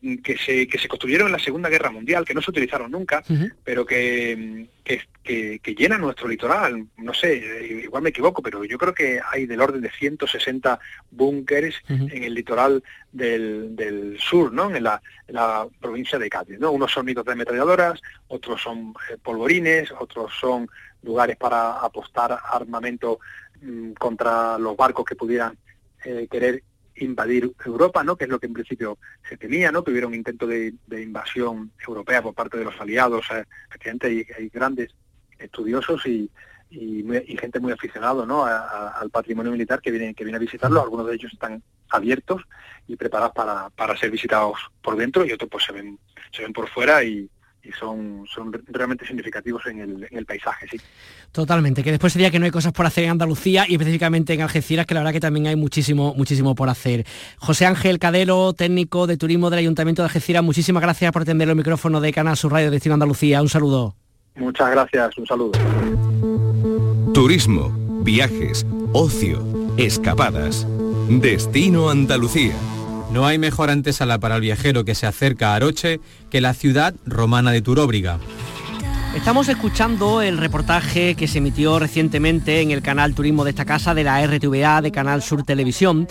mm, 0.00 0.16
que 0.16 0.36
se, 0.38 0.68
que 0.68 0.78
se 0.78 0.88
construyeron 0.88 1.26
en 1.26 1.32
la 1.32 1.38
Segunda 1.38 1.68
Guerra 1.68 1.90
Mundial, 1.90 2.24
que 2.24 2.34
no 2.34 2.42
se 2.42 2.50
utilizaron 2.50 2.90
nunca, 2.90 3.22
pero 3.64 3.84
que, 3.84 4.68
que, 4.84 5.58
que, 5.62 5.74
llenan 5.74 6.00
nuestro 6.00 6.28
litoral. 6.28 6.86
No 6.96 7.14
sé, 7.14 7.36
igual 7.84 8.02
me 8.02 8.10
equivoco, 8.10 8.42
pero 8.42 8.64
yo 8.64 8.78
creo 8.78 8.94
que 8.94 9.20
hay 9.32 9.46
del 9.46 9.60
orden 9.60 9.80
de 9.80 9.90
160 9.90 10.78
búnkers 11.10 11.76
en 11.88 12.22
el 12.22 12.34
litoral 12.34 12.82
del, 13.12 13.76
del 13.76 14.18
sur, 14.18 14.52
¿no? 14.52 14.74
En 14.74 14.82
la, 14.82 15.00
en 15.28 15.34
la 15.34 15.66
provincia 15.80 16.18
de 16.18 16.30
Cádiz. 16.30 16.51
Unos 16.60 16.92
son 16.92 17.06
nidos 17.06 17.24
de 17.24 17.32
ametralladoras, 17.32 18.00
otros 18.28 18.60
son 18.60 18.94
eh, 19.10 19.16
polvorines, 19.22 19.92
otros 19.98 20.32
son 20.38 20.68
lugares 21.02 21.36
para 21.36 21.78
apostar 21.80 22.38
armamento 22.50 23.18
mm, 23.60 23.92
contra 23.92 24.58
los 24.58 24.76
barcos 24.76 25.04
que 25.04 25.16
pudieran 25.16 25.56
eh, 26.04 26.26
querer 26.30 26.62
invadir 26.96 27.52
Europa, 27.64 28.04
¿no? 28.04 28.16
que 28.16 28.24
es 28.24 28.30
lo 28.30 28.38
que 28.38 28.46
en 28.46 28.52
principio 28.52 28.98
se 29.28 29.36
temía, 29.36 29.72
¿no? 29.72 29.82
que 29.82 29.90
hubiera 29.90 30.06
un 30.06 30.14
intento 30.14 30.46
de, 30.46 30.74
invasión 30.90 31.72
europea 31.86 32.22
por 32.22 32.34
parte 32.34 32.58
de 32.58 32.64
los 32.64 32.80
aliados. 32.80 33.24
Eh, 33.30 33.44
efectivamente 33.68 34.26
hay, 34.36 34.48
grandes 34.48 34.90
estudiosos 35.38 36.06
y, 36.06 36.30
gente 37.38 37.60
muy 37.60 37.72
aficionada 37.72 38.24
¿no? 38.24 38.44
al 38.46 39.10
patrimonio 39.10 39.52
militar 39.52 39.80
que 39.82 39.90
viene, 39.90 40.14
que 40.14 40.24
viene 40.24 40.36
a 40.36 40.40
visitarlo. 40.40 40.80
Algunos 40.80 41.06
de 41.06 41.14
ellos 41.14 41.32
están 41.32 41.62
abiertos 41.92 42.42
y 42.88 42.96
preparados 42.96 43.32
para, 43.34 43.70
para 43.70 43.96
ser 43.96 44.10
visitados 44.10 44.58
por 44.82 44.96
dentro 44.96 45.24
y 45.24 45.32
otros 45.32 45.50
pues 45.50 45.64
se 45.64 45.72
ven 45.72 45.98
se 46.32 46.42
ven 46.42 46.52
por 46.52 46.68
fuera 46.68 47.04
y, 47.04 47.28
son, 47.78 48.24
son 48.26 48.52
realmente 48.66 49.06
significativos 49.06 49.64
en 49.66 49.78
el, 49.78 50.08
en 50.10 50.18
el, 50.18 50.26
paisaje, 50.26 50.66
sí. 50.68 50.80
Totalmente, 51.30 51.84
que 51.84 51.92
después 51.92 52.12
sería 52.12 52.28
que 52.28 52.40
no 52.40 52.44
hay 52.44 52.50
cosas 52.50 52.72
por 52.72 52.86
hacer 52.86 53.04
en 53.04 53.10
Andalucía 53.10 53.66
y 53.68 53.74
específicamente 53.74 54.34
en 54.34 54.42
Algeciras, 54.42 54.84
que 54.84 54.94
la 54.94 55.00
verdad 55.00 55.12
que 55.12 55.20
también 55.20 55.46
hay 55.46 55.54
muchísimo, 55.54 56.12
muchísimo 56.16 56.56
por 56.56 56.68
hacer. 56.68 57.06
José 57.38 57.66
Ángel 57.66 58.00
Cadelo, 58.00 58.52
técnico 58.52 59.06
de 59.06 59.16
turismo 59.16 59.48
del 59.48 59.60
Ayuntamiento 59.60 60.02
de 60.02 60.06
Algeciras, 60.06 60.42
muchísimas 60.42 60.82
gracias 60.82 61.12
por 61.12 61.22
atender 61.22 61.48
el 61.48 61.54
micrófono 61.54 62.00
de 62.00 62.12
Canal 62.12 62.36
Sur 62.36 62.50
Radio 62.50 62.72
Destino 62.72 62.94
Andalucía. 62.94 63.40
Un 63.40 63.48
saludo. 63.48 63.94
Muchas 64.34 64.70
gracias, 64.72 65.16
un 65.18 65.26
saludo. 65.26 65.52
Turismo, 67.14 67.70
viajes, 68.02 68.66
ocio, 68.92 69.46
escapadas. 69.76 70.66
Destino 71.08 71.90
Andalucía. 71.90 72.54
No 73.12 73.26
hay 73.26 73.38
mejor 73.38 73.70
antesala 73.70 74.18
para 74.18 74.36
el 74.36 74.40
viajero 74.40 74.84
que 74.84 74.94
se 74.94 75.06
acerca 75.06 75.52
a 75.52 75.56
Aroche 75.56 76.00
que 76.30 76.40
la 76.40 76.54
ciudad 76.54 76.94
romana 77.04 77.50
de 77.50 77.60
Turóbriga. 77.60 78.18
Estamos 79.14 79.48
escuchando 79.48 80.22
el 80.22 80.38
reportaje 80.38 81.14
que 81.14 81.28
se 81.28 81.38
emitió 81.38 81.78
recientemente 81.78 82.62
en 82.62 82.70
el 82.70 82.80
canal 82.80 83.14
Turismo 83.14 83.44
de 83.44 83.50
esta 83.50 83.66
casa 83.66 83.94
de 83.94 84.04
la 84.04 84.26
RTVA 84.26 84.80
de 84.80 84.90
Canal 84.90 85.22
Sur 85.22 85.42
Televisión 85.42 86.08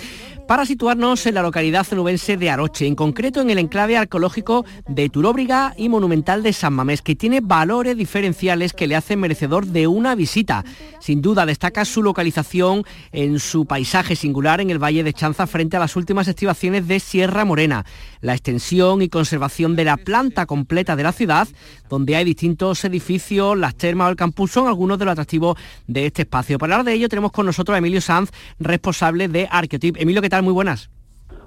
para 0.51 0.65
situarnos 0.65 1.25
en 1.27 1.35
la 1.35 1.43
localidad 1.43 1.85
cenubense 1.85 2.35
de 2.35 2.49
Aroche, 2.49 2.85
en 2.85 2.93
concreto 2.93 3.39
en 3.39 3.51
el 3.51 3.57
enclave 3.57 3.95
arqueológico 3.95 4.65
de 4.85 5.07
Turóbriga 5.07 5.73
y 5.77 5.87
monumental 5.87 6.43
de 6.43 6.51
San 6.51 6.73
Mamés, 6.73 7.01
que 7.01 7.15
tiene 7.15 7.39
valores 7.39 7.95
diferenciales 7.95 8.73
que 8.73 8.85
le 8.85 8.97
hacen 8.97 9.21
merecedor 9.21 9.65
de 9.65 9.87
una 9.87 10.13
visita. 10.13 10.65
Sin 10.99 11.21
duda 11.21 11.45
destaca 11.45 11.85
su 11.85 12.03
localización 12.03 12.83
en 13.13 13.39
su 13.39 13.65
paisaje 13.65 14.17
singular 14.17 14.59
en 14.59 14.71
el 14.71 14.83
Valle 14.83 15.05
de 15.05 15.13
Chanza 15.13 15.47
frente 15.47 15.77
a 15.77 15.79
las 15.79 15.95
últimas 15.95 16.27
estribaciones 16.27 16.85
de 16.85 16.99
Sierra 16.99 17.45
Morena, 17.45 17.85
la 18.19 18.33
extensión 18.33 19.01
y 19.01 19.07
conservación 19.07 19.77
de 19.77 19.85
la 19.85 19.95
planta 19.95 20.47
completa 20.47 20.97
de 20.97 21.03
la 21.03 21.13
ciudad, 21.13 21.47
donde 21.87 22.17
hay 22.17 22.25
distintos 22.25 22.83
edificios, 22.83 23.57
las 23.57 23.75
termas 23.75 24.07
o 24.07 24.11
el 24.11 24.17
campus 24.17 24.51
son 24.51 24.67
algunos 24.67 24.99
de 24.99 25.05
los 25.05 25.13
atractivos 25.13 25.57
de 25.87 26.07
este 26.07 26.23
espacio. 26.23 26.57
Para 26.57 26.75
hablar 26.75 26.85
de 26.87 26.93
ello 26.93 27.07
tenemos 27.07 27.31
con 27.31 27.45
nosotros 27.45 27.73
a 27.73 27.77
Emilio 27.77 28.01
Sanz, 28.01 28.31
responsable 28.59 29.29
de 29.29 29.47
Arqueotip. 29.49 29.95
Emilio, 29.97 30.21
¿qué 30.21 30.29
tal? 30.29 30.40
Muy 30.41 30.53
buenas. 30.53 30.89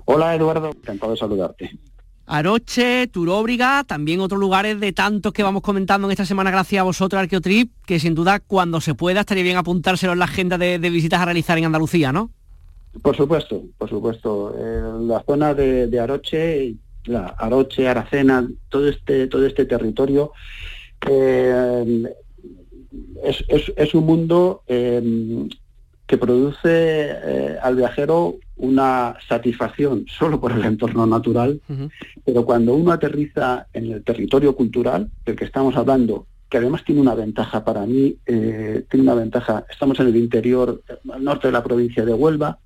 Hola 0.05 0.35
Eduardo, 0.35 0.71
encantado 0.71 1.13
de 1.13 1.19
saludarte. 1.19 1.79
Aroche, 2.27 3.07
Turóbriga, 3.09 3.85
también 3.85 4.21
otros 4.21 4.41
lugares 4.41 4.81
de 4.81 4.93
tantos 4.93 5.33
que 5.33 5.43
vamos 5.43 5.63
comentando 5.63 6.07
en 6.07 6.13
esta 6.13 6.25
semana 6.25 6.51
gracias 6.51 6.81
a 6.81 6.85
vosotros, 6.85 7.21
Arqueotrip, 7.21 7.71
que 7.85 8.01
sin 8.01 8.15
duda 8.15 8.41
cuando 8.41 8.81
se 8.81 8.95
pueda 8.95 9.21
estaría 9.21 9.43
bien 9.43 9.59
apuntárselo 9.59 10.15
en 10.15 10.19
la 10.19 10.25
agenda 10.25 10.57
de, 10.57 10.79
visitas 10.79 11.21
a 11.21 11.27
realizar 11.27 11.59
en 11.59 11.67
Andalucía, 11.67 12.13
¿no? 12.13 12.31
Por 13.03 13.17
supuesto, 13.17 13.63
por 13.77 13.91
supuesto. 13.91 14.55
la 15.01 15.23
zona 15.25 15.53
de, 15.53 16.01
Aroche, 16.01 16.77
la 17.05 17.27
Aroche, 17.27 17.89
Aracena, 17.89 18.49
todo 18.71 18.89
este, 18.89 19.27
todo 19.27 19.45
este 19.45 19.67
territorio 19.67 20.33
eh, 21.07 22.05
es, 23.77 23.95
un 23.95 24.07
mundo 24.07 24.63
eh, 24.67 25.49
que 26.07 26.17
produce 26.17 26.61
eh, 26.71 27.57
al 27.61 27.77
viajero 27.77 28.37
una 28.57 29.17
satisfacción 29.29 30.07
solo 30.07 30.41
por 30.41 30.53
el 30.53 30.65
entorno 30.65 31.07
natural, 31.07 31.61
pero 32.25 32.45
cuando 32.45 32.75
uno 32.75 32.93
aterriza 32.93 33.67
en 33.73 33.93
el 33.93 34.05
territorio 34.05 34.55
cultural 34.55 35.11
del 35.25 35.37
que 35.37 35.45
estamos 35.45 35.77
hablando, 35.77 36.27
que 36.49 36.59
además 36.59 36.85
tiene 36.85 37.01
una 37.01 37.15
ventaja 37.15 37.65
para 37.65 37.85
mí, 37.85 38.17
eh, 38.27 38.85
tiene 38.89 39.03
una 39.03 39.15
ventaja, 39.15 39.67
estamos 39.69 39.99
en 39.99 40.07
el 40.07 40.17
interior, 40.17 40.83
al 41.13 41.25
norte 41.25 41.49
de 41.49 41.53
la 41.53 41.65
provincia 41.65 42.05
de 42.05 42.15
Huelva, 42.15 42.59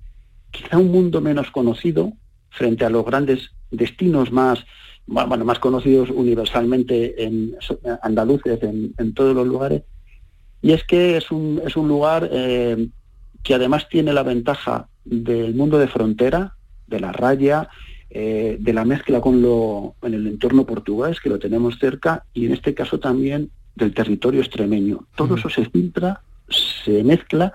quizá 0.51 0.77
un 0.77 0.91
mundo 0.91 1.21
menos 1.21 1.49
conocido 1.49 2.13
frente 2.49 2.85
a 2.85 2.89
los 2.89 3.05
grandes 3.05 3.51
destinos 3.71 4.31
más, 4.31 4.63
bueno, 5.07 5.43
más 5.43 5.57
conocidos 5.57 6.09
universalmente 6.11 7.23
en 7.23 7.55
andaluces, 8.03 8.61
en, 8.61 9.13
todos 9.13 9.35
los 9.35 9.47
lugares, 9.47 9.81
y 10.61 10.73
es 10.73 10.83
que 10.83 11.17
es 11.17 11.31
un, 11.31 11.61
es 11.65 11.75
un 11.75 11.87
lugar 11.87 12.29
eh, 12.31 12.89
que 13.41 13.55
además 13.55 13.87
tiene 13.89 14.13
la 14.13 14.23
ventaja 14.23 14.87
del 15.09 15.55
mundo 15.55 15.79
de 15.79 15.87
frontera, 15.87 16.55
de 16.87 16.99
la 16.99 17.11
raya, 17.11 17.69
eh, 18.09 18.57
de 18.59 18.73
la 18.73 18.85
mezcla 18.85 19.21
con 19.21 19.41
lo 19.41 19.95
en 20.01 20.13
el 20.13 20.27
entorno 20.27 20.65
portugués, 20.65 21.19
que 21.19 21.29
lo 21.29 21.39
tenemos 21.39 21.77
cerca, 21.79 22.25
y 22.33 22.45
en 22.45 22.53
este 22.53 22.73
caso 22.73 22.99
también 22.99 23.51
del 23.75 23.93
territorio 23.93 24.41
extremeño. 24.41 25.05
Todo 25.15 25.35
eso 25.35 25.49
se 25.49 25.65
filtra, 25.69 26.21
se 26.49 27.03
mezcla 27.03 27.53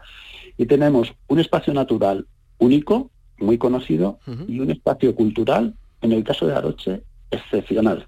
y 0.56 0.66
tenemos 0.66 1.12
un 1.26 1.40
espacio 1.40 1.74
natural 1.74 2.26
único, 2.58 3.10
muy 3.38 3.58
conocido, 3.58 4.20
y 4.46 4.60
un 4.60 4.70
espacio 4.70 5.14
cultural, 5.14 5.74
en 6.00 6.12
el 6.12 6.22
caso 6.22 6.46
de 6.46 6.54
Aroche, 6.54 7.02
excepcional. 7.30 8.06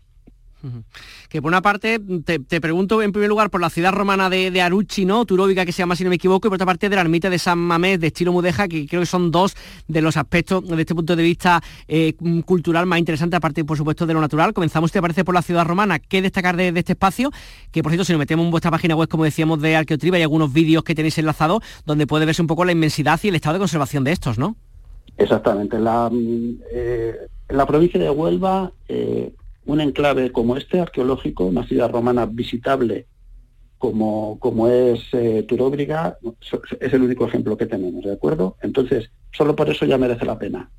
Que 1.28 1.40
por 1.40 1.50
una 1.50 1.62
parte, 1.62 2.00
te, 2.24 2.60
pregunto 2.60 3.02
en 3.02 3.12
primer 3.12 3.28
lugar 3.28 3.50
por 3.50 3.60
la 3.60 3.70
ciudad 3.70 3.92
romana 3.92 4.28
de, 4.30 4.50
de 4.50 4.66
¿no? 5.04 5.24
Turóbica, 5.24 5.64
que 5.64 5.72
se 5.72 5.78
llama, 5.78 5.96
si 5.96 6.04
no 6.04 6.10
me 6.10 6.16
equivoco, 6.16 6.48
y 6.48 6.50
por 6.50 6.56
otra 6.56 6.66
parte 6.66 6.88
de 6.88 6.96
la 6.96 7.02
ermita 7.02 7.30
de 7.30 7.38
San 7.38 7.58
Mamés, 7.58 8.00
de 8.00 8.08
estilo 8.08 8.32
mudeja, 8.32 8.66
que 8.68 8.86
creo 8.86 9.00
que 9.00 9.06
son 9.06 9.30
dos 9.30 9.54
de 9.86 10.00
los 10.00 10.16
aspectos 10.16 10.66
desde 10.66 10.80
este 10.80 10.94
punto 10.94 11.14
de 11.14 11.22
vista 11.22 11.62
eh, 11.88 12.14
cultural 12.44 12.86
más 12.86 12.98
interesantes, 12.98 13.36
aparte, 13.36 13.64
por 13.64 13.76
supuesto, 13.76 14.06
de 14.06 14.14
lo 14.14 14.20
natural. 14.20 14.52
Comenzamos, 14.52 14.92
te 14.92 15.00
parece, 15.00 15.24
por 15.24 15.34
la 15.34 15.42
ciudad 15.42 15.64
romana. 15.64 15.98
¿Qué 15.98 16.22
destacar 16.22 16.56
de, 16.56 16.68
este 16.68 16.92
espacio? 16.92 17.30
Que, 17.70 17.82
por 17.82 17.92
cierto, 17.92 18.04
si 18.04 18.12
nos 18.12 18.18
metemos 18.18 18.44
en 18.44 18.50
vuestra 18.50 18.70
página 18.70 18.96
web, 18.96 19.08
como 19.08 19.24
decíamos, 19.24 19.60
de 19.60 19.76
Arqueotriba, 19.76 20.16
hay 20.16 20.22
algunos 20.22 20.52
vídeos 20.52 20.82
que 20.84 20.94
tenéis 20.94 21.18
enlazados 21.18 21.62
donde 21.84 22.06
puede 22.06 22.26
verse 22.26 22.42
un 22.42 22.48
poco 22.48 22.64
la 22.64 22.72
inmensidad 22.72 23.20
y 23.22 23.28
el 23.28 23.36
estado 23.36 23.54
de 23.54 23.60
conservación 23.60 24.04
de 24.04 24.12
estos, 24.12 24.38
¿no? 24.38 24.56
Exactamente. 25.16 25.78
La, 25.78 26.08
mm, 26.10 26.58
eh, 26.72 27.14
la 27.48 27.66
provincia 27.66 28.00
de 28.00 28.10
Huelva 28.10 28.72
eh, 28.88 29.32
un 29.66 29.80
enclave 29.80 30.32
como 30.32 30.56
este 30.56 30.80
arqueológico, 30.80 31.44
una 31.44 31.66
ciudad 31.66 31.90
romana 31.90 32.26
visitable 32.26 33.06
como, 33.78 34.38
como 34.40 34.68
es 34.68 35.00
eh, 35.12 35.44
Turóbriga, 35.46 36.18
es 36.80 36.92
el 36.92 37.02
único 37.02 37.26
ejemplo 37.26 37.56
que 37.56 37.66
tenemos, 37.66 38.04
¿de 38.04 38.12
acuerdo? 38.12 38.56
Entonces, 38.62 39.10
solo 39.32 39.54
por 39.54 39.68
eso 39.68 39.84
ya 39.84 39.98
merece 39.98 40.24
la 40.24 40.38
pena. 40.38 40.70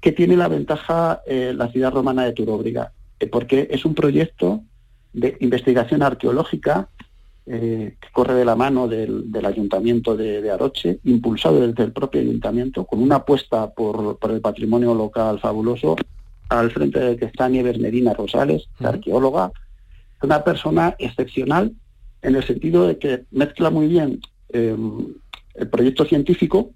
¿Qué 0.00 0.12
tiene 0.12 0.36
la 0.36 0.48
ventaja 0.48 1.22
eh, 1.26 1.54
la 1.56 1.68
ciudad 1.68 1.92
romana 1.92 2.24
de 2.24 2.32
Turóbriga? 2.32 2.92
Eh, 3.18 3.26
porque 3.26 3.68
es 3.70 3.84
un 3.84 3.94
proyecto 3.94 4.62
de 5.12 5.36
investigación 5.40 6.02
arqueológica 6.02 6.88
que 7.46 7.96
corre 8.12 8.34
de 8.34 8.44
la 8.44 8.54
mano 8.54 8.86
del, 8.86 9.44
ayuntamiento 9.44 10.16
de, 10.16 10.48
Aroche, 10.52 11.00
impulsado 11.02 11.66
desde 11.66 11.82
el 11.82 11.90
propio 11.90 12.20
ayuntamiento, 12.20 12.84
con 12.84 13.02
una 13.02 13.16
apuesta 13.16 13.72
por, 13.72 14.20
por 14.20 14.30
el 14.30 14.40
patrimonio 14.40 14.94
local 14.94 15.40
fabuloso 15.40 15.96
al 16.50 16.70
frente 16.72 16.98
de 16.98 17.16
que 17.16 17.24
está 17.26 17.48
Nieves 17.48 17.78
Medina 17.78 18.12
Rosales, 18.12 18.68
arqueóloga, 18.80 19.52
una 20.20 20.44
persona 20.44 20.96
excepcional 20.98 21.72
en 22.22 22.34
el 22.34 22.44
sentido 22.44 22.86
de 22.86 22.98
que 22.98 23.24
mezcla 23.30 23.70
muy 23.70 23.86
bien 23.86 24.20
em, 24.50 25.14
el 25.54 25.68
proyecto 25.68 26.04
científico, 26.04 26.72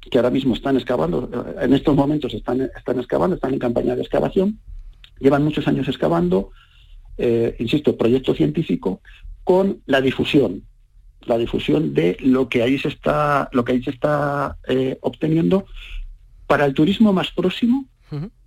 que 0.00 0.18
ahora 0.18 0.30
mismo 0.30 0.54
están 0.54 0.76
excavando, 0.76 1.28
eh, 1.32 1.64
en 1.64 1.72
estos 1.72 1.96
momentos 1.96 2.34
están, 2.34 2.60
están 2.60 2.98
excavando, 2.98 3.36
están 3.36 3.54
en 3.54 3.58
campaña 3.58 3.96
de 3.96 4.02
excavación, 4.02 4.60
llevan 5.18 5.44
muchos 5.44 5.66
años 5.66 5.88
excavando, 5.88 6.50
eh, 7.16 7.56
insisto, 7.58 7.96
proyecto 7.96 8.34
científico, 8.34 9.00
con 9.44 9.80
la 9.86 10.02
difusión, 10.02 10.62
la 11.22 11.38
difusión 11.38 11.94
de 11.94 12.18
lo 12.20 12.50
que 12.50 12.62
ahí 12.62 12.78
se 12.78 12.88
está, 12.88 13.48
lo 13.52 13.64
que 13.64 13.72
ahí 13.72 13.82
se 13.82 13.90
está 13.90 14.58
eh, 14.68 14.98
obteniendo 15.00 15.64
para 16.46 16.66
el 16.66 16.74
turismo 16.74 17.12
más 17.14 17.30
próximo, 17.30 17.86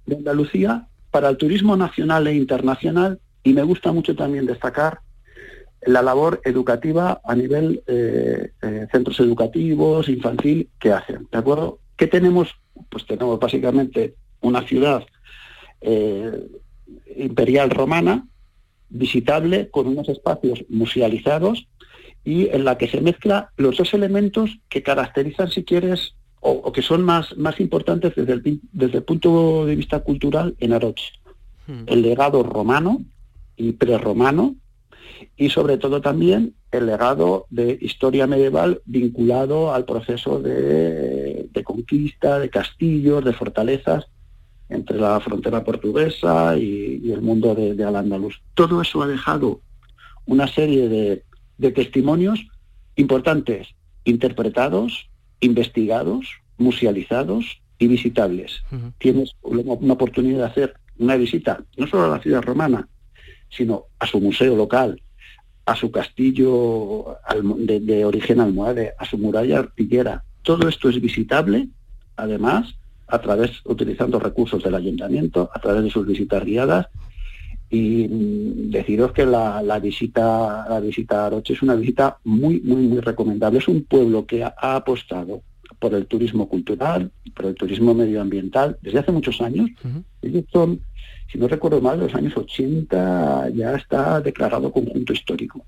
de 0.05 0.15
Andalucía 0.17 0.87
para 1.11 1.29
el 1.29 1.37
turismo 1.37 1.77
nacional 1.77 2.27
e 2.27 2.35
internacional 2.35 3.19
y 3.43 3.53
me 3.53 3.63
gusta 3.63 3.91
mucho 3.91 4.15
también 4.15 4.45
destacar 4.45 4.99
la 5.85 6.01
labor 6.01 6.41
educativa 6.45 7.21
a 7.23 7.35
nivel 7.35 7.83
eh, 7.87 8.51
eh, 8.61 8.87
centros 8.91 9.19
educativos, 9.19 10.07
infantil, 10.07 10.69
que 10.79 10.91
hacen. 10.91 11.27
¿De 11.31 11.37
acuerdo? 11.37 11.79
¿Qué 11.97 12.07
tenemos? 12.07 12.55
Pues 12.89 13.05
tenemos 13.05 13.39
básicamente 13.39 14.15
una 14.41 14.65
ciudad 14.65 15.03
eh, 15.81 16.47
imperial 17.15 17.69
romana, 17.69 18.25
visitable, 18.89 19.69
con 19.69 19.87
unos 19.87 20.07
espacios 20.09 20.63
musealizados 20.69 21.67
y 22.23 22.47
en 22.49 22.63
la 22.63 22.77
que 22.77 22.87
se 22.87 23.01
mezcla 23.01 23.51
los 23.57 23.77
dos 23.77 23.93
elementos 23.93 24.59
que 24.69 24.83
caracterizan, 24.83 25.49
si 25.49 25.63
quieres, 25.63 26.15
o, 26.45 26.71
que 26.71 26.81
son 26.81 27.03
más, 27.03 27.35
más 27.37 27.59
importantes 27.59 28.13
desde 28.15 28.33
el, 28.33 28.59
desde 28.71 28.97
el 28.97 29.03
punto 29.03 29.65
de 29.65 29.75
vista 29.75 30.01
cultural 30.01 30.55
en 30.59 30.73
Aroche. 30.73 31.13
Hmm. 31.67 31.83
El 31.87 32.01
legado 32.01 32.43
romano 32.43 33.01
y 33.55 33.71
prerromano 33.73 34.55
y 35.37 35.49
sobre 35.49 35.77
todo 35.77 36.01
también 36.01 36.53
el 36.71 36.85
legado 36.85 37.45
de 37.49 37.77
historia 37.79 38.27
medieval 38.27 38.81
vinculado 38.85 39.73
al 39.73 39.85
proceso 39.85 40.39
de, 40.39 41.49
conquista, 41.63 42.39
de 42.39 42.49
castillos, 42.49 43.23
de 43.23 43.33
fortalezas 43.33 44.07
entre 44.69 44.99
la 44.99 45.19
frontera 45.21 45.63
portuguesa 45.63 46.57
y, 46.57 47.11
el 47.11 47.21
mundo 47.21 47.55
de, 47.55 47.75
de 47.75 47.83
Al-Ándalus. 47.83 48.41
Todo 48.53 48.81
eso 48.81 49.01
ha 49.01 49.07
dejado 49.07 49.61
una 50.25 50.47
serie 50.47 50.89
de, 50.89 51.23
de 51.57 51.71
testimonios 51.71 52.47
importantes, 52.95 53.67
interpretados, 54.03 55.09
investigados, 55.39 56.27
musealizados 56.57 57.61
y 57.79 57.87
visitables. 57.87 58.63
Tienes 58.97 59.35
una 59.41 59.93
oportunidad 59.93 60.39
de 60.39 60.45
hacer 60.45 60.73
una 60.97 61.15
visita 61.15 61.63
no 61.77 61.87
solo 61.87 62.05
a 62.05 62.17
la 62.17 62.21
ciudad 62.21 62.41
romana, 62.41 62.87
sino 63.49 63.85
a 63.99 64.07
su 64.07 64.19
museo 64.19 64.55
local, 64.55 65.01
a 65.65 65.75
su 65.75 65.91
castillo 65.91 67.17
de, 67.57 68.05
origen 68.05 68.39
almohade, 68.39 68.93
a 68.97 69.05
su 69.05 69.17
muralla 69.17 69.59
artillera. 69.59 70.23
Todo 70.41 70.67
esto 70.67 70.89
es 70.89 70.99
visitable, 70.99 71.69
además, 72.15 72.75
a 73.07 73.19
través, 73.19 73.51
utilizando 73.65 74.19
recursos 74.19 74.63
del 74.63 74.75
ayuntamiento, 74.75 75.49
a 75.53 75.59
través 75.59 75.83
de 75.83 75.89
sus 75.89 76.05
visitas 76.05 76.43
guiadas. 76.43 76.87
Y 77.75 78.07
deciros 78.69 79.13
que 79.13 79.25
la, 79.25 79.63
visita 79.81 80.67
la 80.69 80.79
visita 80.79 81.23
a 81.23 81.25
Aroche 81.25 81.53
es 81.53 81.63
una 81.63 81.73
visita 81.73 82.19
muy, 82.23 82.61
muy, 82.61 82.83
muy 82.83 82.99
recomendable. 82.99 83.57
Es 83.57 83.67
un 83.67 83.83
pueblo 83.85 84.27
que 84.27 84.43
ha 84.43 84.53
apostado 84.59 85.41
por 85.79 85.95
el 85.95 86.05
turismo 86.05 86.47
cultural, 86.47 87.11
por 87.35 87.47
el 87.47 87.55
turismo 87.55 87.95
medioambiental, 87.95 88.77
desde 88.83 88.99
hace 88.99 89.11
muchos 89.11 89.41
años. 89.41 89.71
Ellos 90.21 90.43
son 90.53 90.81
si 91.33 91.39
no 91.39 91.47
recuerdo 91.47 91.81
mal, 91.81 91.99
los 91.99 92.13
años 92.13 92.37
80 92.37 93.49
ya 93.55 93.73
está 93.73 94.21
declarado 94.21 94.71
conjunto 94.71 95.13
histórico. 95.13 95.65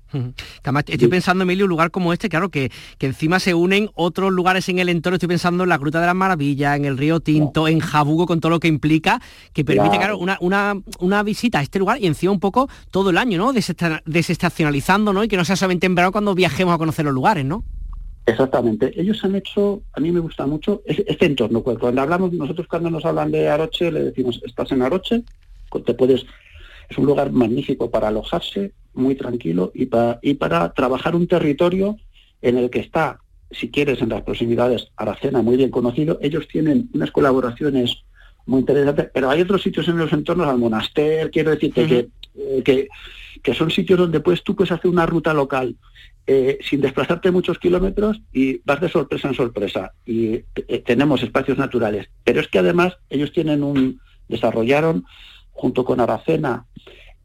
estoy 0.86 1.08
pensando, 1.08 1.42
Emilio, 1.42 1.64
un 1.64 1.70
lugar 1.70 1.90
como 1.90 2.12
este, 2.12 2.28
claro, 2.28 2.50
que, 2.50 2.70
que 2.98 3.06
encima 3.06 3.40
se 3.40 3.52
unen 3.52 3.90
otros 3.94 4.30
lugares 4.32 4.68
en 4.68 4.78
el 4.78 4.88
entorno, 4.88 5.16
estoy 5.16 5.28
pensando 5.28 5.64
en 5.64 5.70
la 5.70 5.76
Gruta 5.76 6.00
de 6.00 6.06
las 6.06 6.14
Maravillas, 6.14 6.76
en 6.76 6.84
el 6.84 6.96
Río 6.96 7.18
Tinto, 7.18 7.66
en 7.66 7.80
Jabugo, 7.80 8.26
con 8.26 8.38
todo 8.38 8.50
lo 8.50 8.60
que 8.60 8.68
implica, 8.68 9.20
que 9.52 9.64
permite, 9.64 9.98
claro, 9.98 10.18
una, 10.18 10.38
una, 10.40 10.80
una, 11.00 11.24
visita 11.24 11.58
a 11.58 11.62
este 11.62 11.80
lugar 11.80 12.00
y 12.00 12.06
encima 12.06 12.30
un 12.30 12.38
poco 12.38 12.68
todo 12.92 13.10
el 13.10 13.18
año, 13.18 13.36
¿no? 13.36 13.52
Desestacionalizando, 13.52 15.12
¿no? 15.12 15.24
Y 15.24 15.28
que 15.28 15.36
no 15.36 15.44
sea 15.44 15.56
solamente 15.56 15.86
en 15.86 15.96
verano 15.96 16.12
cuando 16.12 16.32
viajemos 16.36 16.76
a 16.76 16.78
conocer 16.78 17.04
los 17.04 17.14
lugares, 17.14 17.44
¿no? 17.44 17.64
Exactamente. 18.26 18.92
Ellos 19.00 19.24
han 19.24 19.36
hecho, 19.36 19.82
a 19.92 20.00
mí 20.00 20.10
me 20.12 20.20
gusta 20.20 20.46
mucho, 20.46 20.82
este 20.84 21.26
entorno. 21.26 21.62
Cuando 21.62 22.00
hablamos, 22.00 22.32
nosotros 22.32 22.68
cuando 22.68 22.88
nos 22.88 23.04
hablan 23.04 23.32
de 23.32 23.48
Aroche, 23.48 23.90
le 23.90 24.04
decimos, 24.04 24.40
estás 24.44 24.70
en 24.70 24.82
Aroche, 24.82 25.24
te 25.84 25.94
puedes, 25.94 26.26
es 26.88 26.98
un 26.98 27.06
lugar 27.06 27.30
magnífico 27.32 27.90
para 27.90 28.08
alojarse, 28.08 28.72
muy 28.94 29.14
tranquilo 29.14 29.72
y 29.74 29.86
para, 29.86 30.18
y 30.22 30.34
para 30.34 30.72
trabajar 30.72 31.14
un 31.14 31.26
territorio 31.26 31.96
en 32.42 32.56
el 32.56 32.70
que 32.70 32.80
está, 32.80 33.20
si 33.50 33.70
quieres, 33.70 34.00
en 34.00 34.08
las 34.08 34.22
proximidades, 34.22 34.88
Aracena, 34.96 35.42
muy 35.42 35.56
bien 35.56 35.70
conocido. 35.70 36.18
Ellos 36.22 36.48
tienen 36.48 36.88
unas 36.94 37.10
colaboraciones 37.10 38.02
muy 38.46 38.60
interesantes, 38.60 39.10
pero 39.12 39.28
hay 39.28 39.42
otros 39.42 39.62
sitios 39.62 39.88
en 39.88 39.98
los 39.98 40.12
entornos, 40.12 40.46
al 40.48 40.58
monaster, 40.58 41.30
quiero 41.30 41.50
decirte 41.50 41.86
que, 41.86 42.08
eh, 42.36 42.62
que, 42.64 42.88
que, 43.42 43.54
son 43.54 43.70
sitios 43.70 43.98
donde 43.98 44.20
pues, 44.20 44.42
tú 44.44 44.54
puedes 44.54 44.72
hacer 44.72 44.90
una 44.90 45.04
ruta 45.04 45.34
local 45.34 45.76
eh, 46.28 46.58
sin 46.60 46.80
desplazarte 46.80 47.30
muchos 47.30 47.58
kilómetros 47.60 48.20
y 48.32 48.60
vas 48.64 48.80
de 48.80 48.88
sorpresa 48.88 49.28
en 49.28 49.34
sorpresa. 49.34 49.92
Y 50.04 50.42
eh, 50.56 50.82
tenemos 50.84 51.22
espacios 51.22 51.56
naturales. 51.56 52.08
Pero 52.24 52.40
es 52.40 52.48
que 52.48 52.58
además 52.58 52.96
ellos 53.10 53.32
tienen 53.32 53.62
un, 53.62 54.00
desarrollaron 54.28 55.04
junto 55.56 55.84
con 55.84 56.00
Aracena 56.00 56.66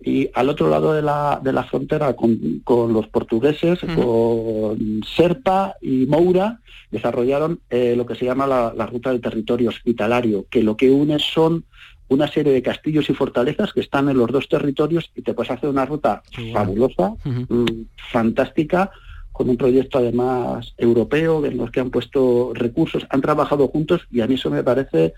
y 0.03 0.29
al 0.33 0.49
otro 0.49 0.69
lado 0.69 0.93
de 0.93 1.03
la, 1.03 1.39
de 1.43 1.53
la 1.53 1.63
frontera 1.63 2.15
con, 2.15 2.91
los 2.91 3.07
portugueses, 3.07 3.79
con 3.95 5.01
Serpa 5.05 5.75
y 5.79 6.07
Moura, 6.07 6.59
desarrollaron 6.89 7.59
eh, 7.69 7.93
lo 7.95 8.05
que 8.05 8.15
se 8.15 8.25
llama 8.25 8.47
la, 8.47 8.85
ruta 8.87 9.11
del 9.11 9.21
territorio 9.21 9.69
hospitalario, 9.69 10.45
que 10.49 10.63
lo 10.63 10.75
que 10.75 10.89
une 10.89 11.19
son 11.19 11.65
una 12.07 12.27
serie 12.27 12.51
de 12.51 12.63
castillos 12.63 13.09
y 13.09 13.13
fortalezas 13.13 13.73
que 13.73 13.79
están 13.79 14.09
en 14.09 14.17
los 14.17 14.31
dos 14.31 14.49
territorios 14.49 15.11
y 15.15 15.21
te 15.21 15.33
puedes 15.33 15.51
hacer 15.51 15.69
una 15.69 15.85
ruta 15.85 16.23
fabulosa, 16.51 17.13
mm, 17.23 17.65
fantástica, 18.11 18.91
con 19.31 19.49
un 19.49 19.55
proyecto 19.55 19.99
además 19.99 20.73
europeo 20.77 21.45
en 21.45 21.57
los 21.57 21.71
que 21.71 21.79
han 21.79 21.89
puesto 21.89 22.51
recursos, 22.53 23.05
han 23.09 23.21
trabajado 23.21 23.67
juntos 23.69 24.01
y 24.11 24.19
a 24.21 24.27
mí 24.27 24.33
eso 24.33 24.49
me 24.49 24.63
parece 24.63 25.13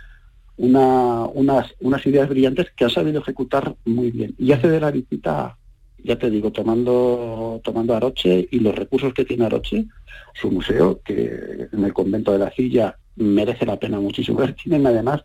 una, 0.57 1.25
unas, 1.25 1.73
unas 1.79 2.05
ideas 2.05 2.29
brillantes 2.29 2.71
que 2.75 2.85
ha 2.85 2.89
sabido 2.89 3.21
ejecutar 3.21 3.75
muy 3.85 4.11
bien. 4.11 4.35
Y 4.37 4.51
hace 4.51 4.69
de 4.69 4.79
la 4.79 4.91
visita, 4.91 5.57
ya 6.03 6.17
te 6.17 6.29
digo, 6.29 6.51
tomando, 6.51 7.59
tomando 7.63 7.95
Aroche 7.95 8.47
y 8.51 8.59
los 8.59 8.75
recursos 8.75 9.13
que 9.13 9.25
tiene 9.25 9.45
Aroche, 9.45 9.85
su 10.33 10.51
museo, 10.51 11.01
que 11.03 11.67
en 11.71 11.83
el 11.83 11.93
convento 11.93 12.31
de 12.31 12.39
la 12.39 12.51
Silla 12.51 12.97
merece 13.15 13.65
la 13.65 13.79
pena 13.79 13.99
muchísimo. 13.99 14.39
Tienen 14.63 14.85
además 14.85 15.23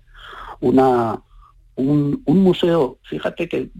una, 0.60 1.20
un, 1.76 2.22
un 2.24 2.42
museo, 2.42 2.98
fíjate 3.02 3.48
que 3.48 3.70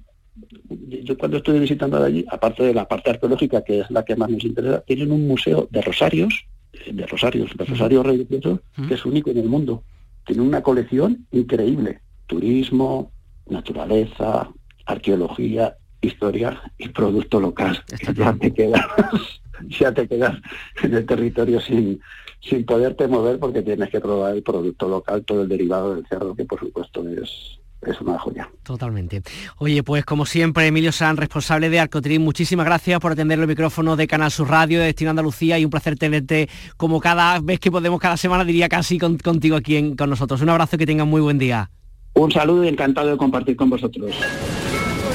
yo 1.02 1.18
cuando 1.18 1.38
estuve 1.38 1.58
visitando 1.58 1.98
de 1.98 2.06
allí, 2.06 2.24
aparte 2.30 2.62
de 2.62 2.74
la 2.74 2.86
parte 2.86 3.10
arqueológica, 3.10 3.62
que 3.64 3.80
es 3.80 3.90
la 3.90 4.04
que 4.04 4.16
más 4.16 4.30
nos 4.30 4.44
interesa, 4.44 4.80
tienen 4.82 5.10
un 5.10 5.26
museo 5.26 5.66
de 5.70 5.82
rosarios, 5.82 6.46
de 6.90 7.06
rosarios, 7.06 7.50
de 7.56 7.64
rosarios 7.64 8.06
religiosos, 8.06 8.60
que 8.86 8.94
es 8.94 9.04
único 9.04 9.30
en 9.30 9.38
el 9.38 9.48
mundo 9.48 9.82
tiene 10.28 10.42
una 10.42 10.62
colección 10.62 11.26
increíble. 11.30 12.02
Turismo, 12.26 13.10
naturaleza, 13.46 14.50
arqueología, 14.84 15.74
historia 16.02 16.60
y 16.76 16.90
producto 16.90 17.40
local. 17.40 17.82
Ya 18.14 18.34
te 18.34 18.52
quedas, 18.52 18.84
ya 19.68 19.92
te 19.94 20.06
quedas 20.06 20.36
en 20.82 20.94
el 20.94 21.06
territorio 21.06 21.60
sin, 21.60 21.98
sin 22.40 22.66
poderte 22.66 23.08
mover 23.08 23.38
porque 23.38 23.62
tienes 23.62 23.88
que 23.88 24.00
probar 24.00 24.34
el 24.34 24.42
producto 24.42 24.86
local, 24.86 25.24
todo 25.24 25.42
el 25.42 25.48
derivado 25.48 25.94
del 25.94 26.06
cerdo, 26.06 26.34
que 26.34 26.44
por 26.44 26.60
supuesto 26.60 27.08
es, 27.08 27.58
es 27.82 28.00
una 28.00 28.18
joya. 28.18 28.50
Totalmente. 28.62 29.22
Oye, 29.58 29.82
pues 29.82 30.04
como 30.04 30.26
siempre, 30.26 30.66
Emilio 30.66 30.92
San, 30.92 31.16
responsable 31.16 31.70
de 31.70 31.80
Arcotrim, 31.80 32.22
muchísimas 32.22 32.66
gracias 32.66 32.98
por 33.00 33.12
atender 33.12 33.38
el 33.38 33.46
micrófono 33.46 33.96
de 33.96 34.06
Canal 34.06 34.30
Sur 34.30 34.48
Radio, 34.48 34.80
de 34.80 34.86
Destino 34.86 35.10
Andalucía 35.10 35.58
y 35.58 35.64
un 35.64 35.70
placer 35.70 35.96
tenerte 35.96 36.48
como 36.76 37.00
cada 37.00 37.40
vez 37.40 37.60
que 37.60 37.70
podemos, 37.70 38.00
cada 38.00 38.16
semana, 38.16 38.44
diría 38.44 38.68
casi 38.68 38.98
contigo 38.98 39.56
aquí 39.56 39.94
con 39.96 40.10
nosotros. 40.10 40.40
Un 40.42 40.50
abrazo, 40.50 40.76
que 40.76 40.86
tengan 40.86 41.08
muy 41.08 41.20
buen 41.20 41.38
día. 41.38 41.70
Un 42.14 42.32
saludo 42.32 42.64
y 42.64 42.68
encantado 42.68 43.10
de 43.10 43.16
compartir 43.16 43.56
con 43.56 43.70
vosotros. 43.70 44.12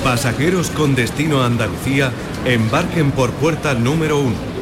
Pasajeros 0.04 0.69
con 0.69 0.95
destino 0.95 1.41
a 1.41 1.45
Andalucía, 1.45 2.12
embarquen 2.45 3.12
por 3.12 3.32
puerta 3.32 3.73
número 3.73 4.19
uno 4.19 4.52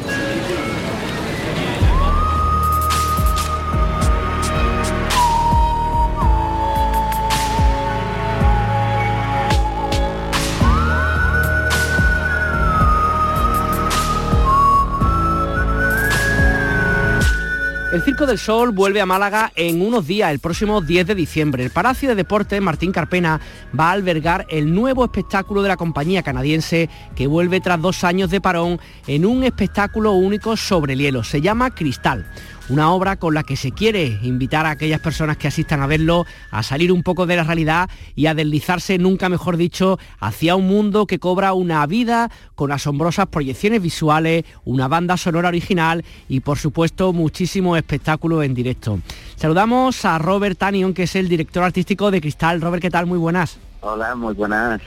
El 17.92 18.00
Circo 18.00 18.24
del 18.24 18.38
Sol 18.38 18.70
vuelve 18.70 19.02
a 19.02 19.06
Málaga 19.06 19.52
en 19.54 19.82
unos 19.82 20.06
días, 20.06 20.30
el 20.30 20.38
próximo 20.38 20.80
10 20.80 21.08
de 21.08 21.14
diciembre. 21.14 21.62
El 21.62 21.68
Palacio 21.68 22.08
de 22.08 22.14
Deportes 22.14 22.62
Martín 22.62 22.90
Carpena 22.90 23.38
va 23.78 23.90
a 23.90 23.92
albergar 23.92 24.46
el 24.48 24.74
nuevo 24.74 25.04
espectáculo 25.04 25.60
de 25.60 25.68
la 25.68 25.76
compañía 25.76 26.22
canadiense 26.22 26.88
que 27.14 27.26
vuelve 27.26 27.60
tras 27.60 27.82
dos 27.82 28.02
años 28.02 28.30
de 28.30 28.40
parón 28.40 28.80
en 29.06 29.26
un 29.26 29.44
espectáculo 29.44 30.12
único 30.12 30.56
sobre 30.56 30.94
el 30.94 31.00
hielo. 31.00 31.22
Se 31.22 31.42
llama 31.42 31.74
Cristal 31.74 32.24
una 32.68 32.92
obra 32.92 33.16
con 33.16 33.34
la 33.34 33.42
que 33.42 33.56
se 33.56 33.72
quiere 33.72 34.18
invitar 34.22 34.66
a 34.66 34.70
aquellas 34.70 35.00
personas 35.00 35.36
que 35.36 35.48
asistan 35.48 35.80
a 35.80 35.86
verlo 35.86 36.26
a 36.50 36.62
salir 36.62 36.92
un 36.92 37.02
poco 37.02 37.26
de 37.26 37.36
la 37.36 37.44
realidad 37.44 37.90
y 38.14 38.26
a 38.26 38.34
deslizarse, 38.34 38.98
nunca 38.98 39.28
mejor 39.28 39.56
dicho, 39.56 39.98
hacia 40.20 40.56
un 40.56 40.66
mundo 40.66 41.06
que 41.06 41.18
cobra 41.18 41.52
una 41.52 41.86
vida 41.86 42.30
con 42.54 42.72
asombrosas 42.72 43.26
proyecciones 43.26 43.82
visuales, 43.82 44.44
una 44.64 44.88
banda 44.88 45.16
sonora 45.16 45.48
original 45.48 46.04
y 46.28 46.40
por 46.40 46.58
supuesto 46.58 47.12
muchísimo 47.12 47.76
espectáculo 47.76 48.42
en 48.42 48.54
directo. 48.54 49.00
Saludamos 49.36 50.04
a 50.04 50.18
Robert 50.18 50.58
Tanion, 50.58 50.94
que 50.94 51.04
es 51.04 51.16
el 51.16 51.28
director 51.28 51.64
artístico 51.64 52.10
de 52.10 52.20
Cristal. 52.20 52.60
Robert, 52.60 52.82
¿qué 52.82 52.90
tal? 52.90 53.06
Muy 53.06 53.18
buenas. 53.18 53.58
Hola, 53.80 54.14
muy 54.14 54.34
buenas. 54.34 54.80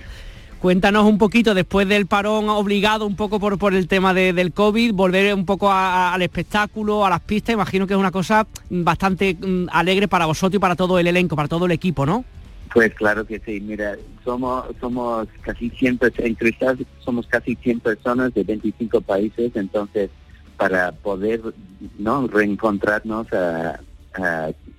Cuéntanos 0.66 1.06
un 1.06 1.20
poquito, 1.20 1.54
después 1.54 1.88
del 1.88 2.08
parón 2.08 2.50
obligado 2.50 3.06
un 3.06 3.16
poco 3.16 3.40
por, 3.40 3.60
por 3.60 3.76
el 3.76 3.88
tema 3.88 4.16
del 4.16 4.52
COVID, 4.52 4.94
volver 4.94 5.32
un 5.36 5.46
poco 5.46 5.72
al 5.72 6.20
espectáculo, 6.24 7.06
a 7.06 7.10
las 7.12 7.22
pistas, 7.22 7.54
imagino 7.54 7.86
que 7.86 7.94
es 7.94 8.00
una 8.00 8.10
cosa 8.10 8.48
bastante 8.72 9.36
mm, 9.36 9.68
alegre 9.72 10.08
para 10.08 10.26
vosotros 10.26 10.56
y 10.56 10.60
para 10.60 10.76
todo 10.76 10.98
el 10.98 11.06
elenco, 11.06 11.36
para 11.36 11.48
todo 11.48 11.68
el 11.68 11.72
equipo, 11.72 12.08
¿no? 12.08 12.26
Pues 12.74 12.96
claro 12.96 13.28
que 13.28 13.40
sí, 13.46 13.62
mira, 13.62 13.96
somos 14.24 14.66
somos 14.82 15.28
casi 15.42 15.70
100 15.70 16.00
en 16.18 16.34
Cristal 16.34 16.84
somos 16.98 17.28
casi 17.28 17.54
100 17.58 17.82
personas 17.82 18.34
de 18.34 18.44
25 18.44 19.02
países, 19.02 19.52
entonces 19.54 20.10
para 20.58 20.94
poder 20.94 21.42
no 22.00 22.26
reencontrarnos 22.26 23.28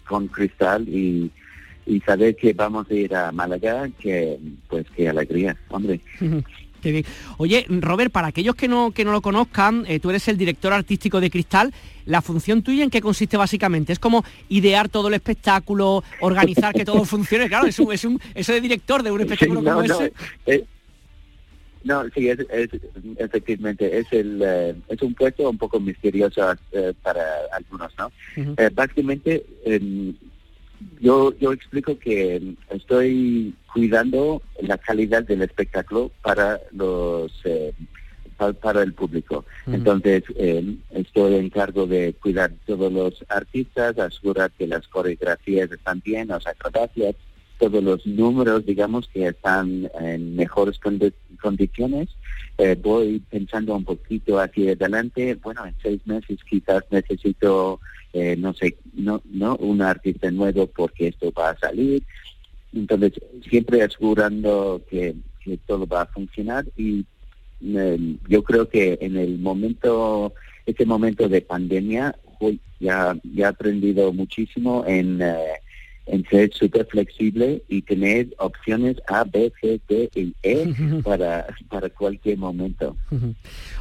con 0.08 0.26
Cristal 0.26 0.88
y 0.88 1.30
y 1.86 2.00
saber 2.00 2.36
que 2.36 2.52
vamos 2.52 2.90
a 2.90 2.94
ir 2.94 3.14
a 3.14 3.32
Málaga, 3.32 3.88
que 4.00 4.38
pues 4.68 4.86
qué 4.94 5.08
alegría, 5.08 5.56
hombre. 5.68 6.00
Qué 6.82 6.92
bien. 6.92 7.04
Oye, 7.38 7.66
Robert, 7.68 8.12
para 8.12 8.28
aquellos 8.28 8.54
que 8.54 8.68
no, 8.68 8.92
que 8.92 9.04
no 9.04 9.10
lo 9.10 9.20
conozcan, 9.20 9.84
eh, 9.88 9.98
tú 9.98 10.10
eres 10.10 10.28
el 10.28 10.36
director 10.36 10.72
artístico 10.72 11.20
de 11.20 11.30
Cristal. 11.30 11.72
¿La 12.04 12.22
función 12.22 12.62
tuya 12.62 12.84
en 12.84 12.90
qué 12.90 13.00
consiste 13.00 13.36
básicamente? 13.36 13.92
¿Es 13.92 13.98
como 13.98 14.24
idear 14.50 14.88
todo 14.88 15.08
el 15.08 15.14
espectáculo, 15.14 16.04
organizar 16.20 16.74
que 16.74 16.84
todo 16.84 17.04
funcione? 17.06 17.48
Claro, 17.48 17.66
es 17.66 17.78
un, 17.80 17.92
es 17.92 18.04
un, 18.04 18.20
eso 18.34 18.52
de 18.52 18.60
director 18.60 19.02
de 19.02 19.10
un 19.10 19.22
espectáculo 19.22 19.64
como 19.64 19.82
ese. 19.82 20.12
Eh, 20.44 20.64
no, 21.82 22.04
sí, 22.14 22.28
es, 22.28 22.38
efectivamente, 23.16 23.98
es 23.98 24.06
el 24.12 24.42
eh, 24.44 24.74
es 24.88 25.02
un 25.02 25.14
puesto 25.14 25.48
un 25.48 25.56
poco 25.58 25.80
misterioso 25.80 26.42
para 27.02 27.24
algunos, 27.52 27.92
¿no? 27.98 28.12
básicamente, 28.74 29.44
yo, 31.00 31.36
yo 31.38 31.52
explico 31.52 31.98
que 31.98 32.54
estoy 32.70 33.54
cuidando 33.72 34.42
la 34.60 34.78
calidad 34.78 35.22
del 35.22 35.42
espectáculo 35.42 36.10
para 36.22 36.60
los 36.72 37.32
eh, 37.44 37.72
para, 38.36 38.82
el 38.82 38.92
público. 38.92 39.44
Entonces, 39.66 40.22
eh, 40.36 40.76
estoy 40.90 41.36
en 41.36 41.50
cargo 41.50 41.86
de 41.86 42.14
cuidar 42.14 42.52
todos 42.66 42.92
los 42.92 43.24
artistas, 43.28 43.98
asegurar 43.98 44.50
que 44.52 44.66
las 44.66 44.86
coreografías 44.88 45.70
están 45.72 46.02
bien, 46.04 46.28
las 46.28 46.46
acrobacias, 46.46 47.14
todos 47.58 47.82
los 47.82 48.06
números, 48.06 48.66
digamos, 48.66 49.08
que 49.08 49.28
están 49.28 49.90
en 50.00 50.36
mejores 50.36 50.78
condiciones. 51.40 52.08
Eh, 52.58 52.76
voy 52.80 53.22
pensando 53.30 53.74
un 53.74 53.84
poquito 53.84 54.38
hacia 54.38 54.72
adelante. 54.72 55.34
Bueno, 55.42 55.64
en 55.64 55.74
seis 55.82 56.00
meses 56.06 56.38
quizás 56.48 56.84
necesito 56.90 57.80
no 58.38 58.54
sé, 58.54 58.76
no, 58.94 59.20
no 59.24 59.56
un 59.56 59.82
artista 59.82 60.30
nuevo 60.30 60.66
porque 60.66 61.08
esto 61.08 61.32
va 61.32 61.50
a 61.50 61.58
salir. 61.58 62.02
Entonces, 62.72 63.12
siempre 63.48 63.82
asegurando 63.82 64.82
que, 64.88 65.14
que 65.44 65.58
todo 65.66 65.86
va 65.86 66.02
a 66.02 66.06
funcionar 66.06 66.64
y 66.76 67.04
yo 68.28 68.44
creo 68.44 68.68
que 68.68 68.98
en 69.00 69.16
el 69.16 69.38
momento, 69.38 70.34
este 70.66 70.84
momento 70.84 71.28
de 71.28 71.40
pandemia, 71.40 72.14
ya, 72.78 73.16
ya 73.34 73.44
he 73.46 73.48
aprendido 73.48 74.12
muchísimo 74.12 74.84
en, 74.86 75.22
eh, 75.22 75.36
en 76.06 76.24
ser 76.28 76.52
súper 76.52 76.86
flexible 76.86 77.62
y 77.68 77.82
tener 77.82 78.28
opciones 78.38 78.96
A, 79.08 79.24
B, 79.24 79.52
C, 79.60 79.80
D 79.88 80.08
y 80.14 80.34
E 80.42 80.72
para, 81.04 81.46
para 81.68 81.90
cualquier 81.90 82.38
momento. 82.38 82.96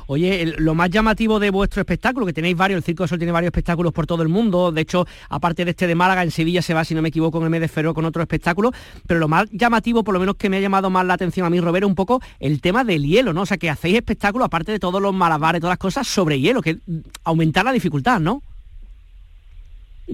Oye, 0.07 0.53
lo 0.57 0.75
más 0.75 0.89
llamativo 0.89 1.39
de 1.39 1.49
vuestro 1.49 1.81
espectáculo, 1.81 2.25
que 2.25 2.33
tenéis 2.33 2.55
varios, 2.55 2.77
el 2.77 2.83
Circo 2.83 3.03
de 3.03 3.07
Sol 3.07 3.17
tiene 3.17 3.31
varios 3.31 3.49
espectáculos 3.49 3.91
por 3.91 4.05
todo 4.05 4.21
el 4.21 4.29
mundo, 4.29 4.71
de 4.71 4.81
hecho, 4.81 5.07
aparte 5.29 5.65
de 5.65 5.71
este 5.71 5.87
de 5.87 5.95
Málaga, 5.95 6.21
en 6.21 6.29
Sevilla 6.29 6.61
se 6.61 6.73
va, 6.75 6.85
si 6.85 6.93
no 6.93 7.01
me 7.01 7.09
equivoco, 7.09 7.39
en 7.39 7.45
el 7.45 7.49
mes 7.49 7.61
de 7.61 7.67
febrero 7.67 7.93
con 7.93 8.05
otro 8.05 8.21
espectáculo, 8.21 8.71
pero 9.07 9.19
lo 9.19 9.27
más 9.27 9.49
llamativo, 9.51 10.03
por 10.03 10.13
lo 10.13 10.19
menos 10.19 10.35
que 10.35 10.49
me 10.49 10.57
ha 10.57 10.59
llamado 10.59 10.89
más 10.89 11.05
la 11.05 11.15
atención 11.15 11.45
a 11.47 11.49
mí, 11.49 11.59
Robert, 11.59 11.85
un 11.85 11.95
poco 11.95 12.21
el 12.39 12.61
tema 12.61 12.83
del 12.83 13.03
hielo, 13.03 13.33
¿no? 13.33 13.41
O 13.41 13.45
sea, 13.45 13.57
que 13.57 13.69
hacéis 13.69 13.95
espectáculos, 13.95 14.45
aparte 14.45 14.71
de 14.71 14.79
todos 14.79 15.01
los 15.01 15.13
malabares, 15.13 15.59
todas 15.59 15.71
las 15.71 15.79
cosas, 15.79 16.07
sobre 16.07 16.39
hielo, 16.39 16.61
que 16.61 16.77
aumentar 17.23 17.65
la 17.65 17.71
dificultad, 17.71 18.19
¿no? 18.19 18.43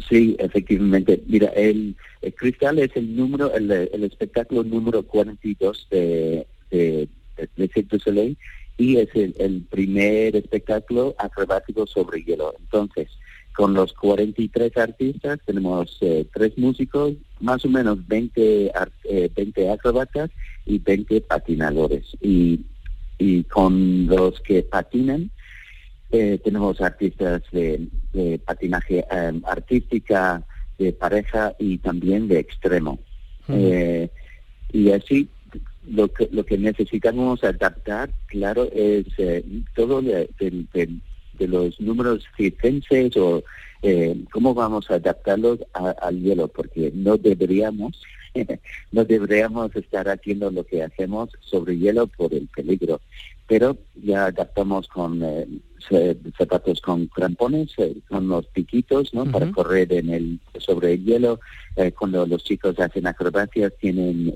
Sí, 0.08 0.36
efectivamente. 0.40 1.22
Mira, 1.28 1.48
el, 1.50 1.96
Cristal 2.38 2.80
es 2.80 2.92
el 2.96 3.16
número, 3.16 3.54
el, 3.54 3.72
espectáculo 4.04 4.64
número 4.64 5.04
42 5.04 5.88
de, 5.90 6.48
de, 6.70 7.10
de 7.58 7.68
Cirque 7.68 7.98
du 7.98 8.36
y 8.78 8.98
es 8.98 9.10
el, 9.14 9.62
primer 9.70 10.36
espectáculo 10.36 11.14
acrobático 11.20 11.86
sobre 11.86 12.24
hielo. 12.24 12.56
Entonces, 12.60 13.10
con 13.56 13.74
los 13.74 13.94
43 13.94 14.76
artistas 14.78 15.40
tenemos 15.46 15.98
eh, 16.02 16.26
tres 16.34 16.58
músicos, 16.58 17.14
más 17.40 17.64
o 17.66 17.70
menos 17.70 18.08
20, 18.08 18.72
eh, 19.04 19.32
20 19.36 19.70
acrobatas 19.70 20.32
y 20.66 20.80
20 20.80 21.22
patinadores. 21.22 22.06
Y, 22.22 22.62
y 23.20 23.44
con 23.44 24.08
los 24.08 24.40
que 24.40 24.64
patinan, 24.64 25.30
eh, 26.12 26.40
tenemos 26.44 26.82
artistas 26.82 27.42
de, 27.52 27.88
patinaje 28.46 29.06
em, 29.10 29.42
artística, 29.46 30.44
de 30.78 30.92
pareja 30.94 31.56
y 31.60 31.78
también 31.78 32.28
de 32.28 32.40
extremo. 32.40 33.00
Eh, 33.48 34.10
y 34.72 34.92
así 34.92 35.28
lo 35.88 36.08
que, 36.08 36.30
lo 36.32 36.46
que 36.46 36.58
necesitamos 36.58 37.44
adaptar, 37.44 38.10
claro, 38.28 38.70
es 38.74 39.06
eh, 39.18 39.44
todo 39.76 40.02
de, 40.02 40.28
los 41.40 41.82
números 41.82 42.24
circenses 42.38 43.18
o 43.18 43.44
cómo 44.32 44.54
vamos 44.54 44.92
a 44.92 44.96
adaptarlos 44.96 45.60
al 45.74 46.22
hielo, 46.22 46.48
porque 46.48 46.92
no 46.94 47.18
deberíamos 47.18 48.00
no 48.92 49.06
deberíamos 49.06 49.76
estar 49.76 50.08
haciendo 50.08 50.52
lo 50.52 50.64
que 50.64 50.84
hacemos 50.84 51.30
sobre 51.42 51.78
hielo 51.78 52.08
por 52.08 52.34
el 52.34 52.48
peligro 52.48 53.02
pero 53.52 53.78
ya 54.02 54.28
adaptamos 54.28 54.88
con 54.88 55.22
eh, 55.22 56.16
zapatos 56.38 56.80
con 56.80 57.08
crampones, 57.08 57.74
eh, 57.80 57.98
con 58.08 58.30
los 58.30 58.48
piquitos, 58.48 59.14
¿no? 59.14 59.26
Para 59.26 59.52
correr 59.52 59.92
en 59.92 60.10
el 60.10 60.40
sobre 60.58 60.94
el 60.94 61.04
hielo. 61.04 61.42
Eh, 61.76 61.92
cuando 61.92 62.26
los 62.26 62.46
chicos 62.46 62.80
hacen 62.80 63.08
acrobacias 63.08 63.74
tienen 63.78 64.34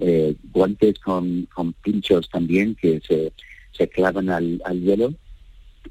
guantes 0.51 0.99
con, 0.99 1.47
con 1.54 1.71
pinchos 1.71 2.30
también 2.30 2.75
que 2.75 2.99
se, 3.08 3.32
se 3.71 3.88
clavan 3.88 4.30
al, 4.30 4.62
al 4.65 4.82
hielo 4.82 5.13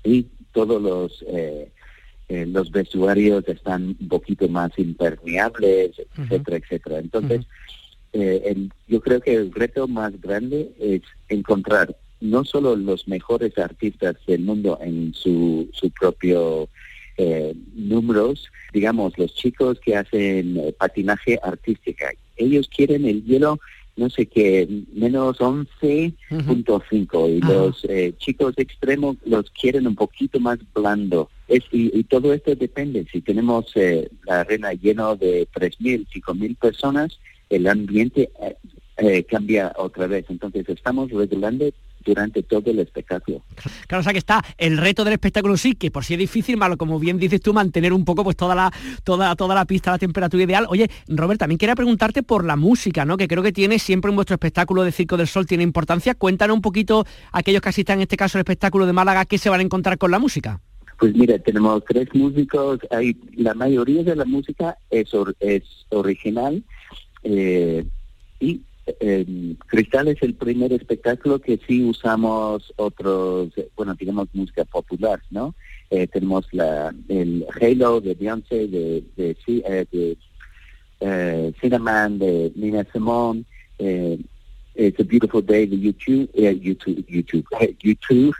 y 0.02 0.26
todos 0.52 0.82
los 0.82 1.24
los 2.28 2.70
vestuarios 2.70 3.48
están 3.48 3.96
un 4.00 4.08
poquito 4.08 4.48
más 4.48 4.70
impermeables, 4.76 5.92
etcétera, 6.18 6.56
etcétera. 6.58 6.98
Entonces, 6.98 7.46
yo 8.87 9.00
creo 9.00 9.20
que 9.20 9.34
el 9.34 9.50
reto 9.50 9.88
más 9.88 10.20
grande 10.20 10.74
es 10.78 11.02
encontrar 11.28 11.96
no 12.20 12.44
solo 12.44 12.77
los 12.77 13.07
mejores 13.09 13.57
artistas 13.59 14.16
del 14.27 14.40
mundo 14.40 14.79
en 14.81 15.12
su, 15.14 15.68
su 15.72 15.90
propio 15.90 16.68
eh, 17.16 17.55
números, 17.77 18.50
digamos, 18.72 19.16
los 19.16 19.33
chicos 19.35 19.79
que 19.79 19.94
hacen 19.94 20.57
eh, 20.57 20.74
patinaje 20.77 21.38
artística, 21.44 22.11
ellos 22.37 22.68
quieren 22.74 23.05
el 23.05 23.24
hielo, 23.24 23.61
no 23.94 24.11
sé 24.11 24.27
qué, 24.27 24.66
menos 24.92 25.38
11.5 25.38 27.31
y 27.31 27.40
los 27.40 27.85
eh, 27.88 28.14
chicos 28.18 28.55
extremos 28.57 29.16
los 29.24 29.48
quieren 29.53 29.87
un 29.87 29.94
poquito 29.94 30.40
más 30.40 30.59
blando. 30.74 31.31
Es, 31.46 31.62
y, 31.70 32.03
todo 32.03 32.33
esto 32.33 32.57
depende, 32.57 33.07
si 33.12 33.20
tenemos 33.20 33.72
la 34.24 34.40
arena 34.40 34.72
llena 34.72 35.14
de 35.14 35.46
3.000, 35.55 36.09
5.000 36.09 36.57
personas, 36.57 37.20
el 37.48 37.68
ambiente 37.68 38.29
cambia 39.29 39.72
otra 39.77 40.09
vez. 40.09 40.24
Entonces 40.29 40.68
estamos 40.68 41.12
regulando 41.12 41.70
durante 42.04 42.42
todo 42.42 42.70
el 42.70 42.78
espectáculo. 42.78 43.42
Claro, 43.86 44.00
o 44.00 44.04
sea 44.04 44.12
que 44.12 44.18
está 44.18 44.42
el 44.58 44.76
reto 44.76 45.04
del 45.04 45.14
espectáculo 45.14 45.56
sí, 45.56 45.74
que 45.74 45.90
por 45.90 46.04
si 46.04 46.14
es 46.14 46.18
difícil, 46.18 46.56
malo, 46.56 46.76
como 46.76 46.98
bien 46.98 47.18
dices 47.18 47.40
tú, 47.40 47.52
mantener 47.52 47.92
un 47.92 48.04
poco 48.04 48.24
pues 48.24 48.36
toda 48.36 48.54
la, 48.54 48.72
toda, 49.02 49.34
toda 49.36 49.54
la 49.54 49.64
pista, 49.64 49.90
la 49.90 49.98
temperatura 49.98 50.42
ideal. 50.42 50.66
Oye, 50.68 50.90
Robert, 51.08 51.40
también 51.40 51.58
quería 51.58 51.74
preguntarte 51.74 52.22
por 52.22 52.44
la 52.44 52.56
música, 52.56 53.04
¿no? 53.04 53.16
Que 53.16 53.28
creo 53.28 53.42
que 53.42 53.52
tiene 53.52 53.78
siempre 53.78 54.10
en 54.10 54.16
vuestro 54.16 54.34
espectáculo 54.34 54.82
de 54.84 54.92
Circo 54.92 55.16
del 55.16 55.28
Sol 55.28 55.46
tiene 55.46 55.62
importancia. 55.62 56.14
Cuéntanos 56.14 56.54
un 56.54 56.62
poquito 56.62 57.06
aquellos 57.32 57.62
que 57.62 57.68
asistan 57.68 57.98
en 57.98 58.02
este 58.02 58.16
caso 58.16 58.38
al 58.38 58.40
espectáculo 58.40 58.86
de 58.86 58.92
Málaga, 58.92 59.24
¿qué 59.24 59.38
se 59.38 59.50
van 59.50 59.60
a 59.60 59.62
encontrar 59.62 59.98
con 59.98 60.10
la 60.10 60.18
música? 60.18 60.60
Pues 60.98 61.14
mira, 61.14 61.38
tenemos 61.38 61.82
tres 61.84 62.08
músicos, 62.14 62.78
hay, 62.90 63.16
la 63.36 63.54
mayoría 63.54 64.04
de 64.04 64.14
la 64.14 64.24
música 64.24 64.78
es, 64.90 65.10
es 65.40 65.62
original 65.90 66.62
eh, 67.24 67.84
y 68.38 68.60
eh, 68.87 69.57
Cristal 69.66 70.09
es 70.09 70.23
el 70.23 70.35
primer 70.35 70.73
espectáculo 70.73 71.40
que 71.40 71.59
sí 71.66 71.83
usamos 71.85 72.73
otros, 72.77 73.51
bueno, 73.77 73.97
tenemos 73.97 74.29
música 74.33 74.64
popular, 74.64 75.20
¿no? 75.31 75.55
Eh, 75.90 76.07
tenemos 76.07 76.47
la, 76.53 76.94
el 77.09 77.47
Halo 77.61 78.01
de 78.01 78.14
Beyoncé, 78.14 78.68
de, 78.68 79.05
de, 79.16 79.37
eh, 79.47 79.87
de 79.90 80.16
eh, 81.01 81.53
Cinnamon, 81.61 82.18
de 82.18 82.53
Nina 82.55 82.87
Simone, 82.92 83.44
eh, 83.79 84.18
It's 84.77 84.99
a 84.99 85.05
Beautiful 85.05 85.42
Day 85.42 85.66
de 85.66 85.79
YouTube, 85.79 86.29
eh, 86.35 86.59
YouTube, 86.61 87.05
YouTube, 87.09 87.47
YouTube. 87.81 88.35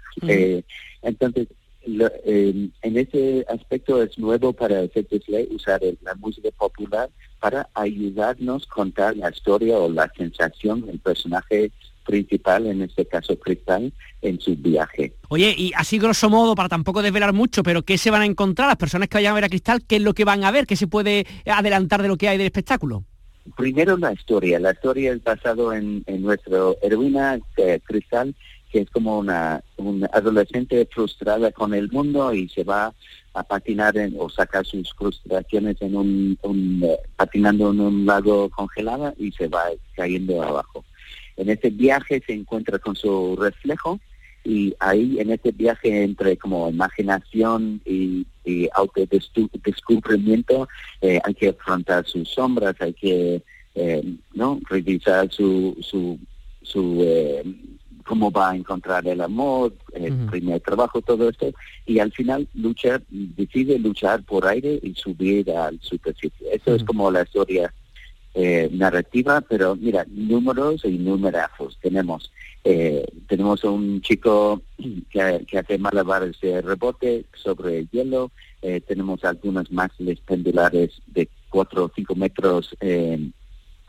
entonces, 1.03 1.49
en 1.87 2.73
ese 2.83 3.45
aspecto 3.49 4.03
es 4.03 4.19
nuevo 4.19 4.53
para 4.53 4.81
Ley 4.81 5.49
usar 5.51 5.81
la 6.03 6.15
música 6.15 6.51
popular 6.53 7.11
para 7.41 7.69
ayudarnos 7.75 8.65
a 8.65 8.75
contar 8.75 9.17
la 9.17 9.31
historia 9.31 9.79
o 9.79 9.91
la 9.91 10.11
sensación 10.17 10.87
del 10.87 10.99
personaje 10.99 11.71
principal, 12.05 12.67
en 12.67 12.83
este 12.83 13.07
caso 13.07 13.39
Cristal, 13.39 13.93
en 14.23 14.41
su 14.41 14.57
viaje. 14.57 15.15
Oye, 15.29 15.55
y 15.57 15.73
así 15.75 15.99
grosso 15.99 16.31
modo, 16.31 16.55
para 16.55 16.69
tampoco 16.69 17.03
desvelar 17.03 17.33
mucho, 17.33 17.63
pero 17.63 17.83
¿qué 17.83 17.99
se 17.99 18.11
van 18.11 18.23
a 18.23 18.27
encontrar 18.27 18.69
las 18.69 18.77
personas 18.77 19.09
que 19.09 19.17
vayan 19.19 19.33
a 19.33 19.35
ver 19.35 19.45
a 19.45 19.49
Cristal? 19.49 19.85
¿Qué 19.87 19.97
es 19.97 20.03
lo 20.03 20.15
que 20.15 20.25
van 20.25 20.45
a 20.45 20.51
ver? 20.51 20.67
¿Qué 20.67 20.77
se 20.77 20.87
puede 20.87 21.27
adelantar 21.47 22.03
de 22.03 22.09
lo 22.09 22.17
que 22.17 22.29
hay 22.29 22.39
del 22.39 22.47
espectáculo? 22.47 23.05
Primero 23.57 23.97
la 23.99 24.13
historia. 24.13 24.59
La 24.59 24.73
historia 24.73 25.13
es 25.13 25.23
basado 25.23 25.73
en, 25.73 26.03
en 26.07 26.23
nuestro 26.23 26.77
heroína 26.83 27.39
eh, 27.57 27.81
Cristal, 27.85 28.35
que 28.75 28.81
es 28.81 28.91
como 28.91 29.21
una, 29.21 29.63
adolescente 30.13 30.85
frustrada 30.93 31.53
con 31.53 31.75
el 31.75 31.89
mundo 31.93 32.35
y 32.35 32.49
se 32.49 32.65
va 32.65 32.93
a 33.33 33.43
patinar 33.45 33.95
o 34.19 34.29
sacar 34.29 34.67
sus 34.67 34.93
frustraciones 34.95 35.77
en 35.81 35.95
un, 35.95 36.37
eh, 36.83 36.99
patinando 37.15 37.71
en 37.71 37.79
un 37.79 38.05
lago 38.05 38.51
congelado 38.51 39.15
y 39.17 39.31
se 39.31 39.47
va 39.47 39.63
cayendo 39.95 40.43
abajo. 40.43 40.85
En 41.37 41.51
ese 41.51 41.71
viaje 41.71 42.21
se 42.27 42.33
encuentra 42.33 42.81
con 42.81 42.97
su 42.97 43.37
reflejo 43.37 44.01
y 44.43 44.75
ahí 44.81 45.21
en 45.21 45.31
ese 45.31 45.53
viaje 45.53 46.03
entre 46.03 46.37
como 46.37 46.69
imaginación 46.69 47.81
y, 47.85 48.27
y 48.45 48.69
autodescubrimiento 48.75 50.69
eh, 51.01 51.21
hay 51.23 51.35
que 51.35 51.51
afrontar 51.51 52.05
sus 52.07 52.29
sombras, 52.29 52.75
hay 52.81 52.95
que 52.95 53.41
eh, 53.77 54.17
no 54.35 54.59
revisar 54.69 55.31
su 55.31 55.77
su 55.81 56.19
su 56.63 57.03
eh, 57.05 57.45
cómo 58.05 58.31
va 58.31 58.51
a 58.51 58.57
encontrar 58.57 59.07
el 59.07 59.21
amor, 59.21 59.75
el 59.93 60.15
primer 60.27 60.61
trabajo, 60.61 61.03
todo 61.03 61.29
esto, 61.29 61.53
y 61.87 61.99
al 61.99 62.13
final 62.13 62.49
luchar, 62.55 63.03
decide 63.09 63.79
luchar 63.79 64.23
por 64.25 64.47
aire 64.47 64.79
y 64.83 64.95
subir 64.95 65.51
al 65.51 65.81
superficie. 65.81 66.49
Eso 66.53 66.75
es 66.75 66.85
como 66.85 67.11
la 67.11 67.23
historia 67.23 67.73
eh, 68.35 68.69
narrativa, 68.73 69.41
pero 69.41 69.77
mira, 69.77 70.07
números 70.09 70.85
y 70.85 70.99
numerazos. 70.99 71.79
Tenemos 71.81 72.31
eh, 72.67 73.05
tenemos 73.29 73.63
un 73.65 74.01
chico 74.01 74.63
que, 75.11 75.45
que 75.47 75.59
hace 75.59 75.77
malabares 75.77 76.41
de 76.41 76.63
rebote 76.63 77.27
sobre 77.35 77.81
el 77.81 77.91
hielo, 77.91 78.31
eh, 78.63 78.81
tenemos 78.81 79.23
algunas 79.25 79.71
máquinas 79.71 80.19
pendulares 80.21 81.03
de 81.07 81.29
4 81.51 81.85
o 81.85 81.93
5 81.95 82.15
metros 82.15 82.75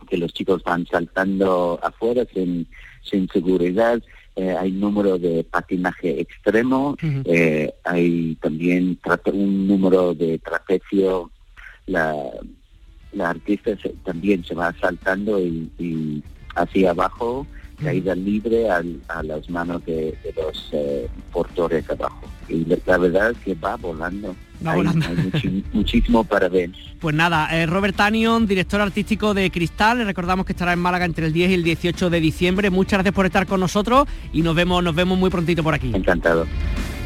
que 0.05 0.17
los 0.17 0.33
chicos 0.33 0.63
van 0.63 0.85
saltando 0.87 1.79
afuera 1.81 2.25
sin, 2.33 2.67
sin 3.03 3.27
seguridad. 3.29 4.01
Eh, 4.35 4.53
hay 4.59 4.71
número 4.71 5.17
de 5.17 5.45
patinaje 5.45 6.19
extremo, 6.19 6.97
eh, 7.23 7.73
hay 7.85 8.35
también 8.41 8.99
un 9.31 9.67
número 9.67 10.13
de 10.13 10.39
trapecio. 10.39 11.31
La, 11.87 12.13
la 13.13 13.29
artista 13.29 13.71
también 14.03 14.43
se 14.43 14.53
va 14.53 14.75
saltando 14.79 15.39
y, 15.39 16.21
hacia 16.55 16.91
abajo, 16.91 17.47
caída 17.75 18.15
libre 18.15 18.69
a 18.69 19.23
las 19.23 19.49
manos 19.49 19.85
de, 19.85 20.17
los 20.35 20.69
eh, 20.71 21.07
portores 21.31 21.89
abajo. 21.89 22.21
Y 22.47 22.65
la, 22.65 22.97
verdad 22.97 23.31
es 23.31 23.37
que 23.39 23.55
va 23.55 23.75
volando. 23.75 24.35
hay, 24.65 25.63
muchísimo 25.73 26.23
para 26.23 26.49
ver. 26.49 26.71
Pues 26.95 27.13
nada, 27.13 27.49
eh, 27.51 27.67
Robert 27.67 27.95
Tanion, 27.95 28.47
director 28.47 28.81
artístico 28.81 29.35
de 29.35 29.51
Cristal, 29.51 29.99
le 29.99 30.05
recordamos 30.05 30.43
que 30.43 30.53
estará 30.53 30.73
en 30.73 30.79
Málaga 30.79 31.05
entre 31.05 31.27
el 31.27 31.33
10 31.33 31.51
y 31.51 31.53
el 31.53 31.63
18 31.63 32.09
de 32.09 32.19
diciembre. 32.19 32.71
Muchas 32.71 32.93
gracias 32.93 33.13
por 33.13 33.27
estar 33.27 33.45
con 33.45 33.59
nosotros 33.59 34.07
y 34.33 34.41
nos 34.41 34.55
vemos, 34.55 34.83
nos 34.83 34.95
vemos 34.95 35.19
muy 35.19 35.29
prontito 35.29 35.61
por 35.61 35.75
aquí. 35.75 35.91
Encantado 35.93 36.47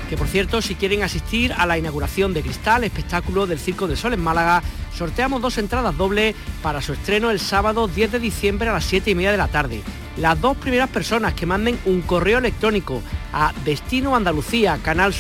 que 0.09 0.17
por 0.17 0.27
cierto, 0.27 0.61
si 0.61 0.73
quieren 0.73 1.03
asistir 1.03 1.53
a 1.53 1.67
la 1.67 1.77
inauguración 1.77 2.33
de 2.33 2.41
Cristal, 2.41 2.83
espectáculo 2.83 3.45
del 3.45 3.59
Circo 3.59 3.87
del 3.87 3.95
Sol 3.95 4.13
en 4.13 4.23
Málaga, 4.23 4.63
sorteamos 4.97 5.39
dos 5.39 5.59
entradas 5.59 5.95
dobles 5.95 6.35
para 6.63 6.81
su 6.81 6.93
estreno 6.93 7.29
el 7.29 7.39
sábado 7.39 7.87
10 7.87 8.13
de 8.13 8.19
diciembre 8.19 8.69
a 8.69 8.73
las 8.73 8.85
7 8.85 9.11
y 9.11 9.15
media 9.15 9.31
de 9.31 9.37
la 9.37 9.47
tarde. 9.47 9.83
Las 10.17 10.41
dos 10.41 10.57
primeras 10.57 10.89
personas 10.89 11.35
que 11.35 11.45
manden 11.45 11.79
un 11.85 12.01
correo 12.01 12.39
electrónico 12.39 13.03
a 13.31 13.53
destino 13.63 14.15
andalucía 14.15 14.79
canal 14.81 15.13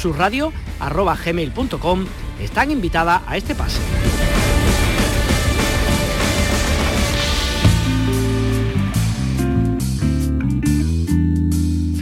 están 2.39 2.71
invitadas 2.71 3.21
a 3.27 3.37
este 3.37 3.53
pase. 3.53 3.79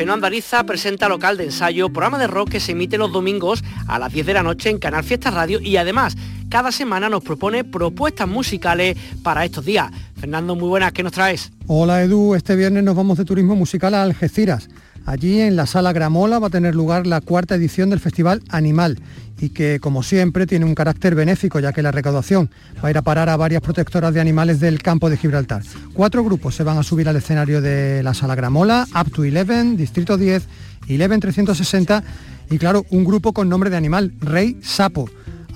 Fernando 0.07 0.27
Ariza 0.27 0.63
presenta 0.63 1.09
local 1.09 1.35
de 1.35 1.43
ensayo, 1.43 1.89
programa 1.89 2.17
de 2.17 2.27
rock 2.27 2.51
que 2.51 2.59
se 2.61 2.71
emite 2.71 2.97
los 2.97 3.11
domingos 3.11 3.61
a 3.87 3.99
las 3.99 4.13
10 4.13 4.25
de 4.27 4.33
la 4.35 4.41
noche 4.41 4.69
en 4.69 4.77
Canal 4.77 5.03
Fiesta 5.03 5.31
Radio 5.31 5.59
y 5.59 5.75
además 5.75 6.15
cada 6.47 6.71
semana 6.71 7.09
nos 7.09 7.21
propone 7.25 7.65
propuestas 7.65 8.25
musicales 8.25 8.95
para 9.21 9.43
estos 9.43 9.65
días. 9.65 9.91
Fernando, 10.17 10.55
muy 10.55 10.69
buenas, 10.69 10.93
¿qué 10.93 11.03
nos 11.03 11.11
traes? 11.11 11.51
Hola 11.67 12.01
Edu, 12.03 12.35
este 12.35 12.55
viernes 12.55 12.85
nos 12.85 12.95
vamos 12.95 13.17
de 13.17 13.25
turismo 13.25 13.57
musical 13.57 13.93
a 13.95 14.03
Algeciras. 14.03 14.69
Allí 15.07 15.39
en 15.39 15.55
la 15.55 15.65
sala 15.65 15.93
Gramola 15.93 16.37
va 16.37 16.47
a 16.47 16.49
tener 16.49 16.75
lugar 16.75 17.07
la 17.07 17.21
cuarta 17.21 17.55
edición 17.55 17.89
del 17.89 18.01
Festival 18.01 18.43
Animal 18.49 18.99
y 19.39 19.49
que 19.49 19.79
como 19.79 20.03
siempre 20.03 20.45
tiene 20.45 20.65
un 20.65 20.75
carácter 20.75 21.15
benéfico 21.15 21.61
ya 21.61 21.71
que 21.71 21.81
la 21.81 21.93
recaudación 21.93 22.49
va 22.83 22.89
a 22.89 22.91
ir 22.91 22.97
a 22.97 23.01
parar 23.01 23.29
a 23.29 23.37
varias 23.37 23.61
protectoras 23.61 24.13
de 24.13 24.19
animales 24.19 24.59
del 24.59 24.83
campo 24.83 25.09
de 25.09 25.15
Gibraltar. 25.15 25.63
Cuatro 25.93 26.25
grupos 26.25 26.55
se 26.55 26.63
van 26.63 26.77
a 26.77 26.83
subir 26.83 27.07
al 27.07 27.15
escenario 27.15 27.61
de 27.61 28.03
la 28.03 28.13
Sala 28.13 28.35
Gramola, 28.35 28.85
Up 28.99 29.09
to 29.09 29.23
Eleven, 29.23 29.77
Distrito 29.77 30.17
10, 30.17 30.45
Eleven 30.89 31.21
360 31.21 32.03
y 32.49 32.57
claro, 32.57 32.85
un 32.89 33.05
grupo 33.05 33.31
con 33.31 33.47
nombre 33.47 33.69
de 33.69 33.77
animal, 33.77 34.11
Rey 34.19 34.57
Sapo. 34.61 35.09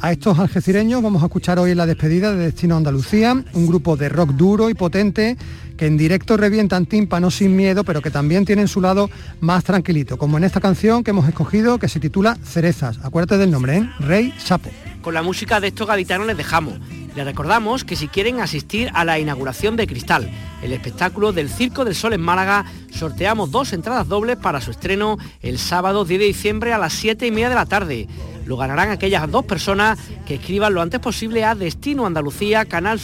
A 0.03 0.11
estos 0.11 0.39
algecireños 0.39 1.03
vamos 1.03 1.21
a 1.21 1.27
escuchar 1.27 1.59
hoy 1.59 1.71
en 1.71 1.77
la 1.77 1.85
despedida 1.85 2.31
de 2.31 2.45
Destino 2.45 2.75
Andalucía, 2.75 3.33
un 3.53 3.67
grupo 3.67 3.95
de 3.95 4.09
rock 4.09 4.31
duro 4.31 4.71
y 4.71 4.73
potente 4.73 5.37
que 5.77 5.85
en 5.85 5.95
directo 5.95 6.37
revientan 6.37 6.87
tímpanos 6.87 7.35
sin 7.35 7.55
miedo, 7.55 7.83
pero 7.83 8.01
que 8.01 8.09
también 8.09 8.43
tienen 8.43 8.67
su 8.67 8.81
lado 8.81 9.11
más 9.41 9.63
tranquilito, 9.63 10.17
como 10.17 10.39
en 10.39 10.43
esta 10.43 10.59
canción 10.59 11.03
que 11.03 11.11
hemos 11.11 11.27
escogido 11.27 11.77
que 11.77 11.87
se 11.87 11.99
titula 11.99 12.35
Cerezas. 12.43 12.97
Acuérdate 13.03 13.37
del 13.37 13.51
nombre, 13.51 13.77
¿eh? 13.77 13.89
Rey 13.99 14.33
Sapo. 14.39 14.71
Con 15.03 15.13
la 15.13 15.21
música 15.21 15.59
de 15.59 15.67
estos 15.67 15.87
gaditanos 15.87 16.25
les 16.25 16.37
dejamos. 16.37 16.79
Les 17.15 17.25
recordamos 17.25 17.83
que 17.83 17.95
si 17.95 18.07
quieren 18.07 18.39
asistir 18.39 18.89
a 18.95 19.05
la 19.05 19.19
inauguración 19.19 19.75
de 19.75 19.85
Cristal, 19.85 20.31
el 20.63 20.71
espectáculo 20.71 21.31
del 21.31 21.49
Circo 21.49 21.85
del 21.85 21.93
Sol 21.93 22.13
en 22.13 22.21
Málaga, 22.21 22.65
sorteamos 22.91 23.51
dos 23.51 23.71
entradas 23.73 24.07
dobles 24.07 24.37
para 24.37 24.61
su 24.61 24.71
estreno 24.71 25.17
el 25.41 25.59
sábado 25.59 26.05
10 26.05 26.19
de 26.19 26.25
diciembre 26.25 26.73
a 26.73 26.79
las 26.79 26.93
7 26.93 27.27
y 27.27 27.31
media 27.31 27.49
de 27.49 27.55
la 27.55 27.65
tarde. 27.67 28.07
Lo 28.51 28.57
ganarán 28.57 28.89
aquellas 28.89 29.31
dos 29.31 29.45
personas 29.45 29.97
que 30.25 30.35
escriban 30.35 30.73
lo 30.73 30.81
antes 30.81 30.99
posible 30.99 31.45
a 31.45 31.55
Destino 31.55 32.05
Andalucía, 32.05 32.65
Canal 32.65 32.99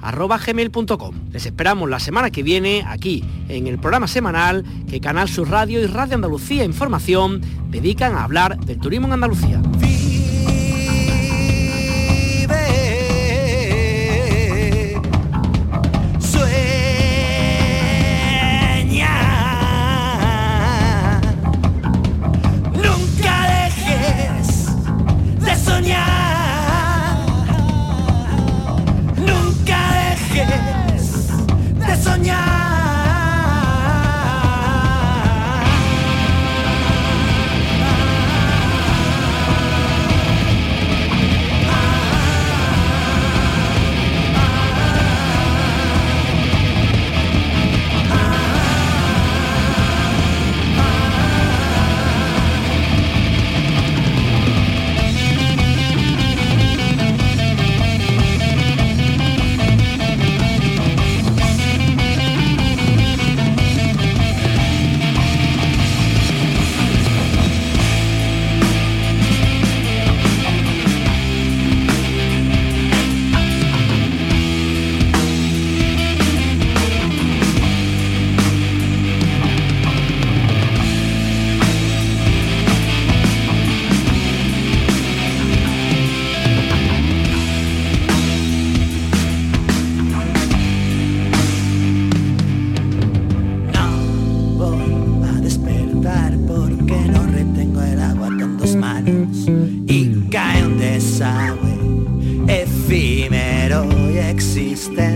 arroba 0.00 0.38
gmail.com. 0.38 1.14
Les 1.32 1.44
esperamos 1.44 1.90
la 1.90 2.00
semana 2.00 2.30
que 2.30 2.42
viene 2.42 2.82
aquí, 2.88 3.22
en 3.50 3.66
el 3.66 3.78
programa 3.78 4.08
semanal 4.08 4.64
que 4.88 5.02
Canal 5.02 5.28
Sur 5.28 5.50
Radio 5.50 5.82
y 5.82 5.86
Radio 5.86 6.14
Andalucía 6.14 6.64
Información 6.64 7.42
dedican 7.68 8.14
a 8.14 8.24
hablar 8.24 8.58
del 8.58 8.78
turismo 8.78 9.06
en 9.08 9.12
Andalucía. 9.12 9.60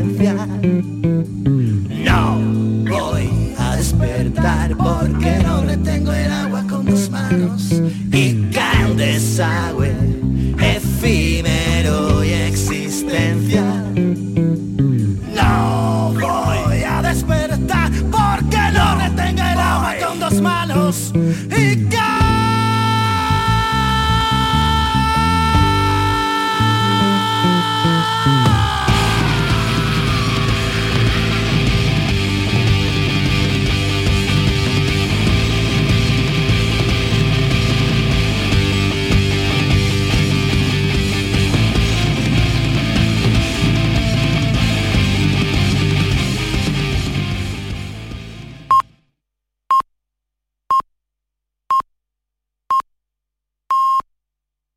confiar. 0.08 1.07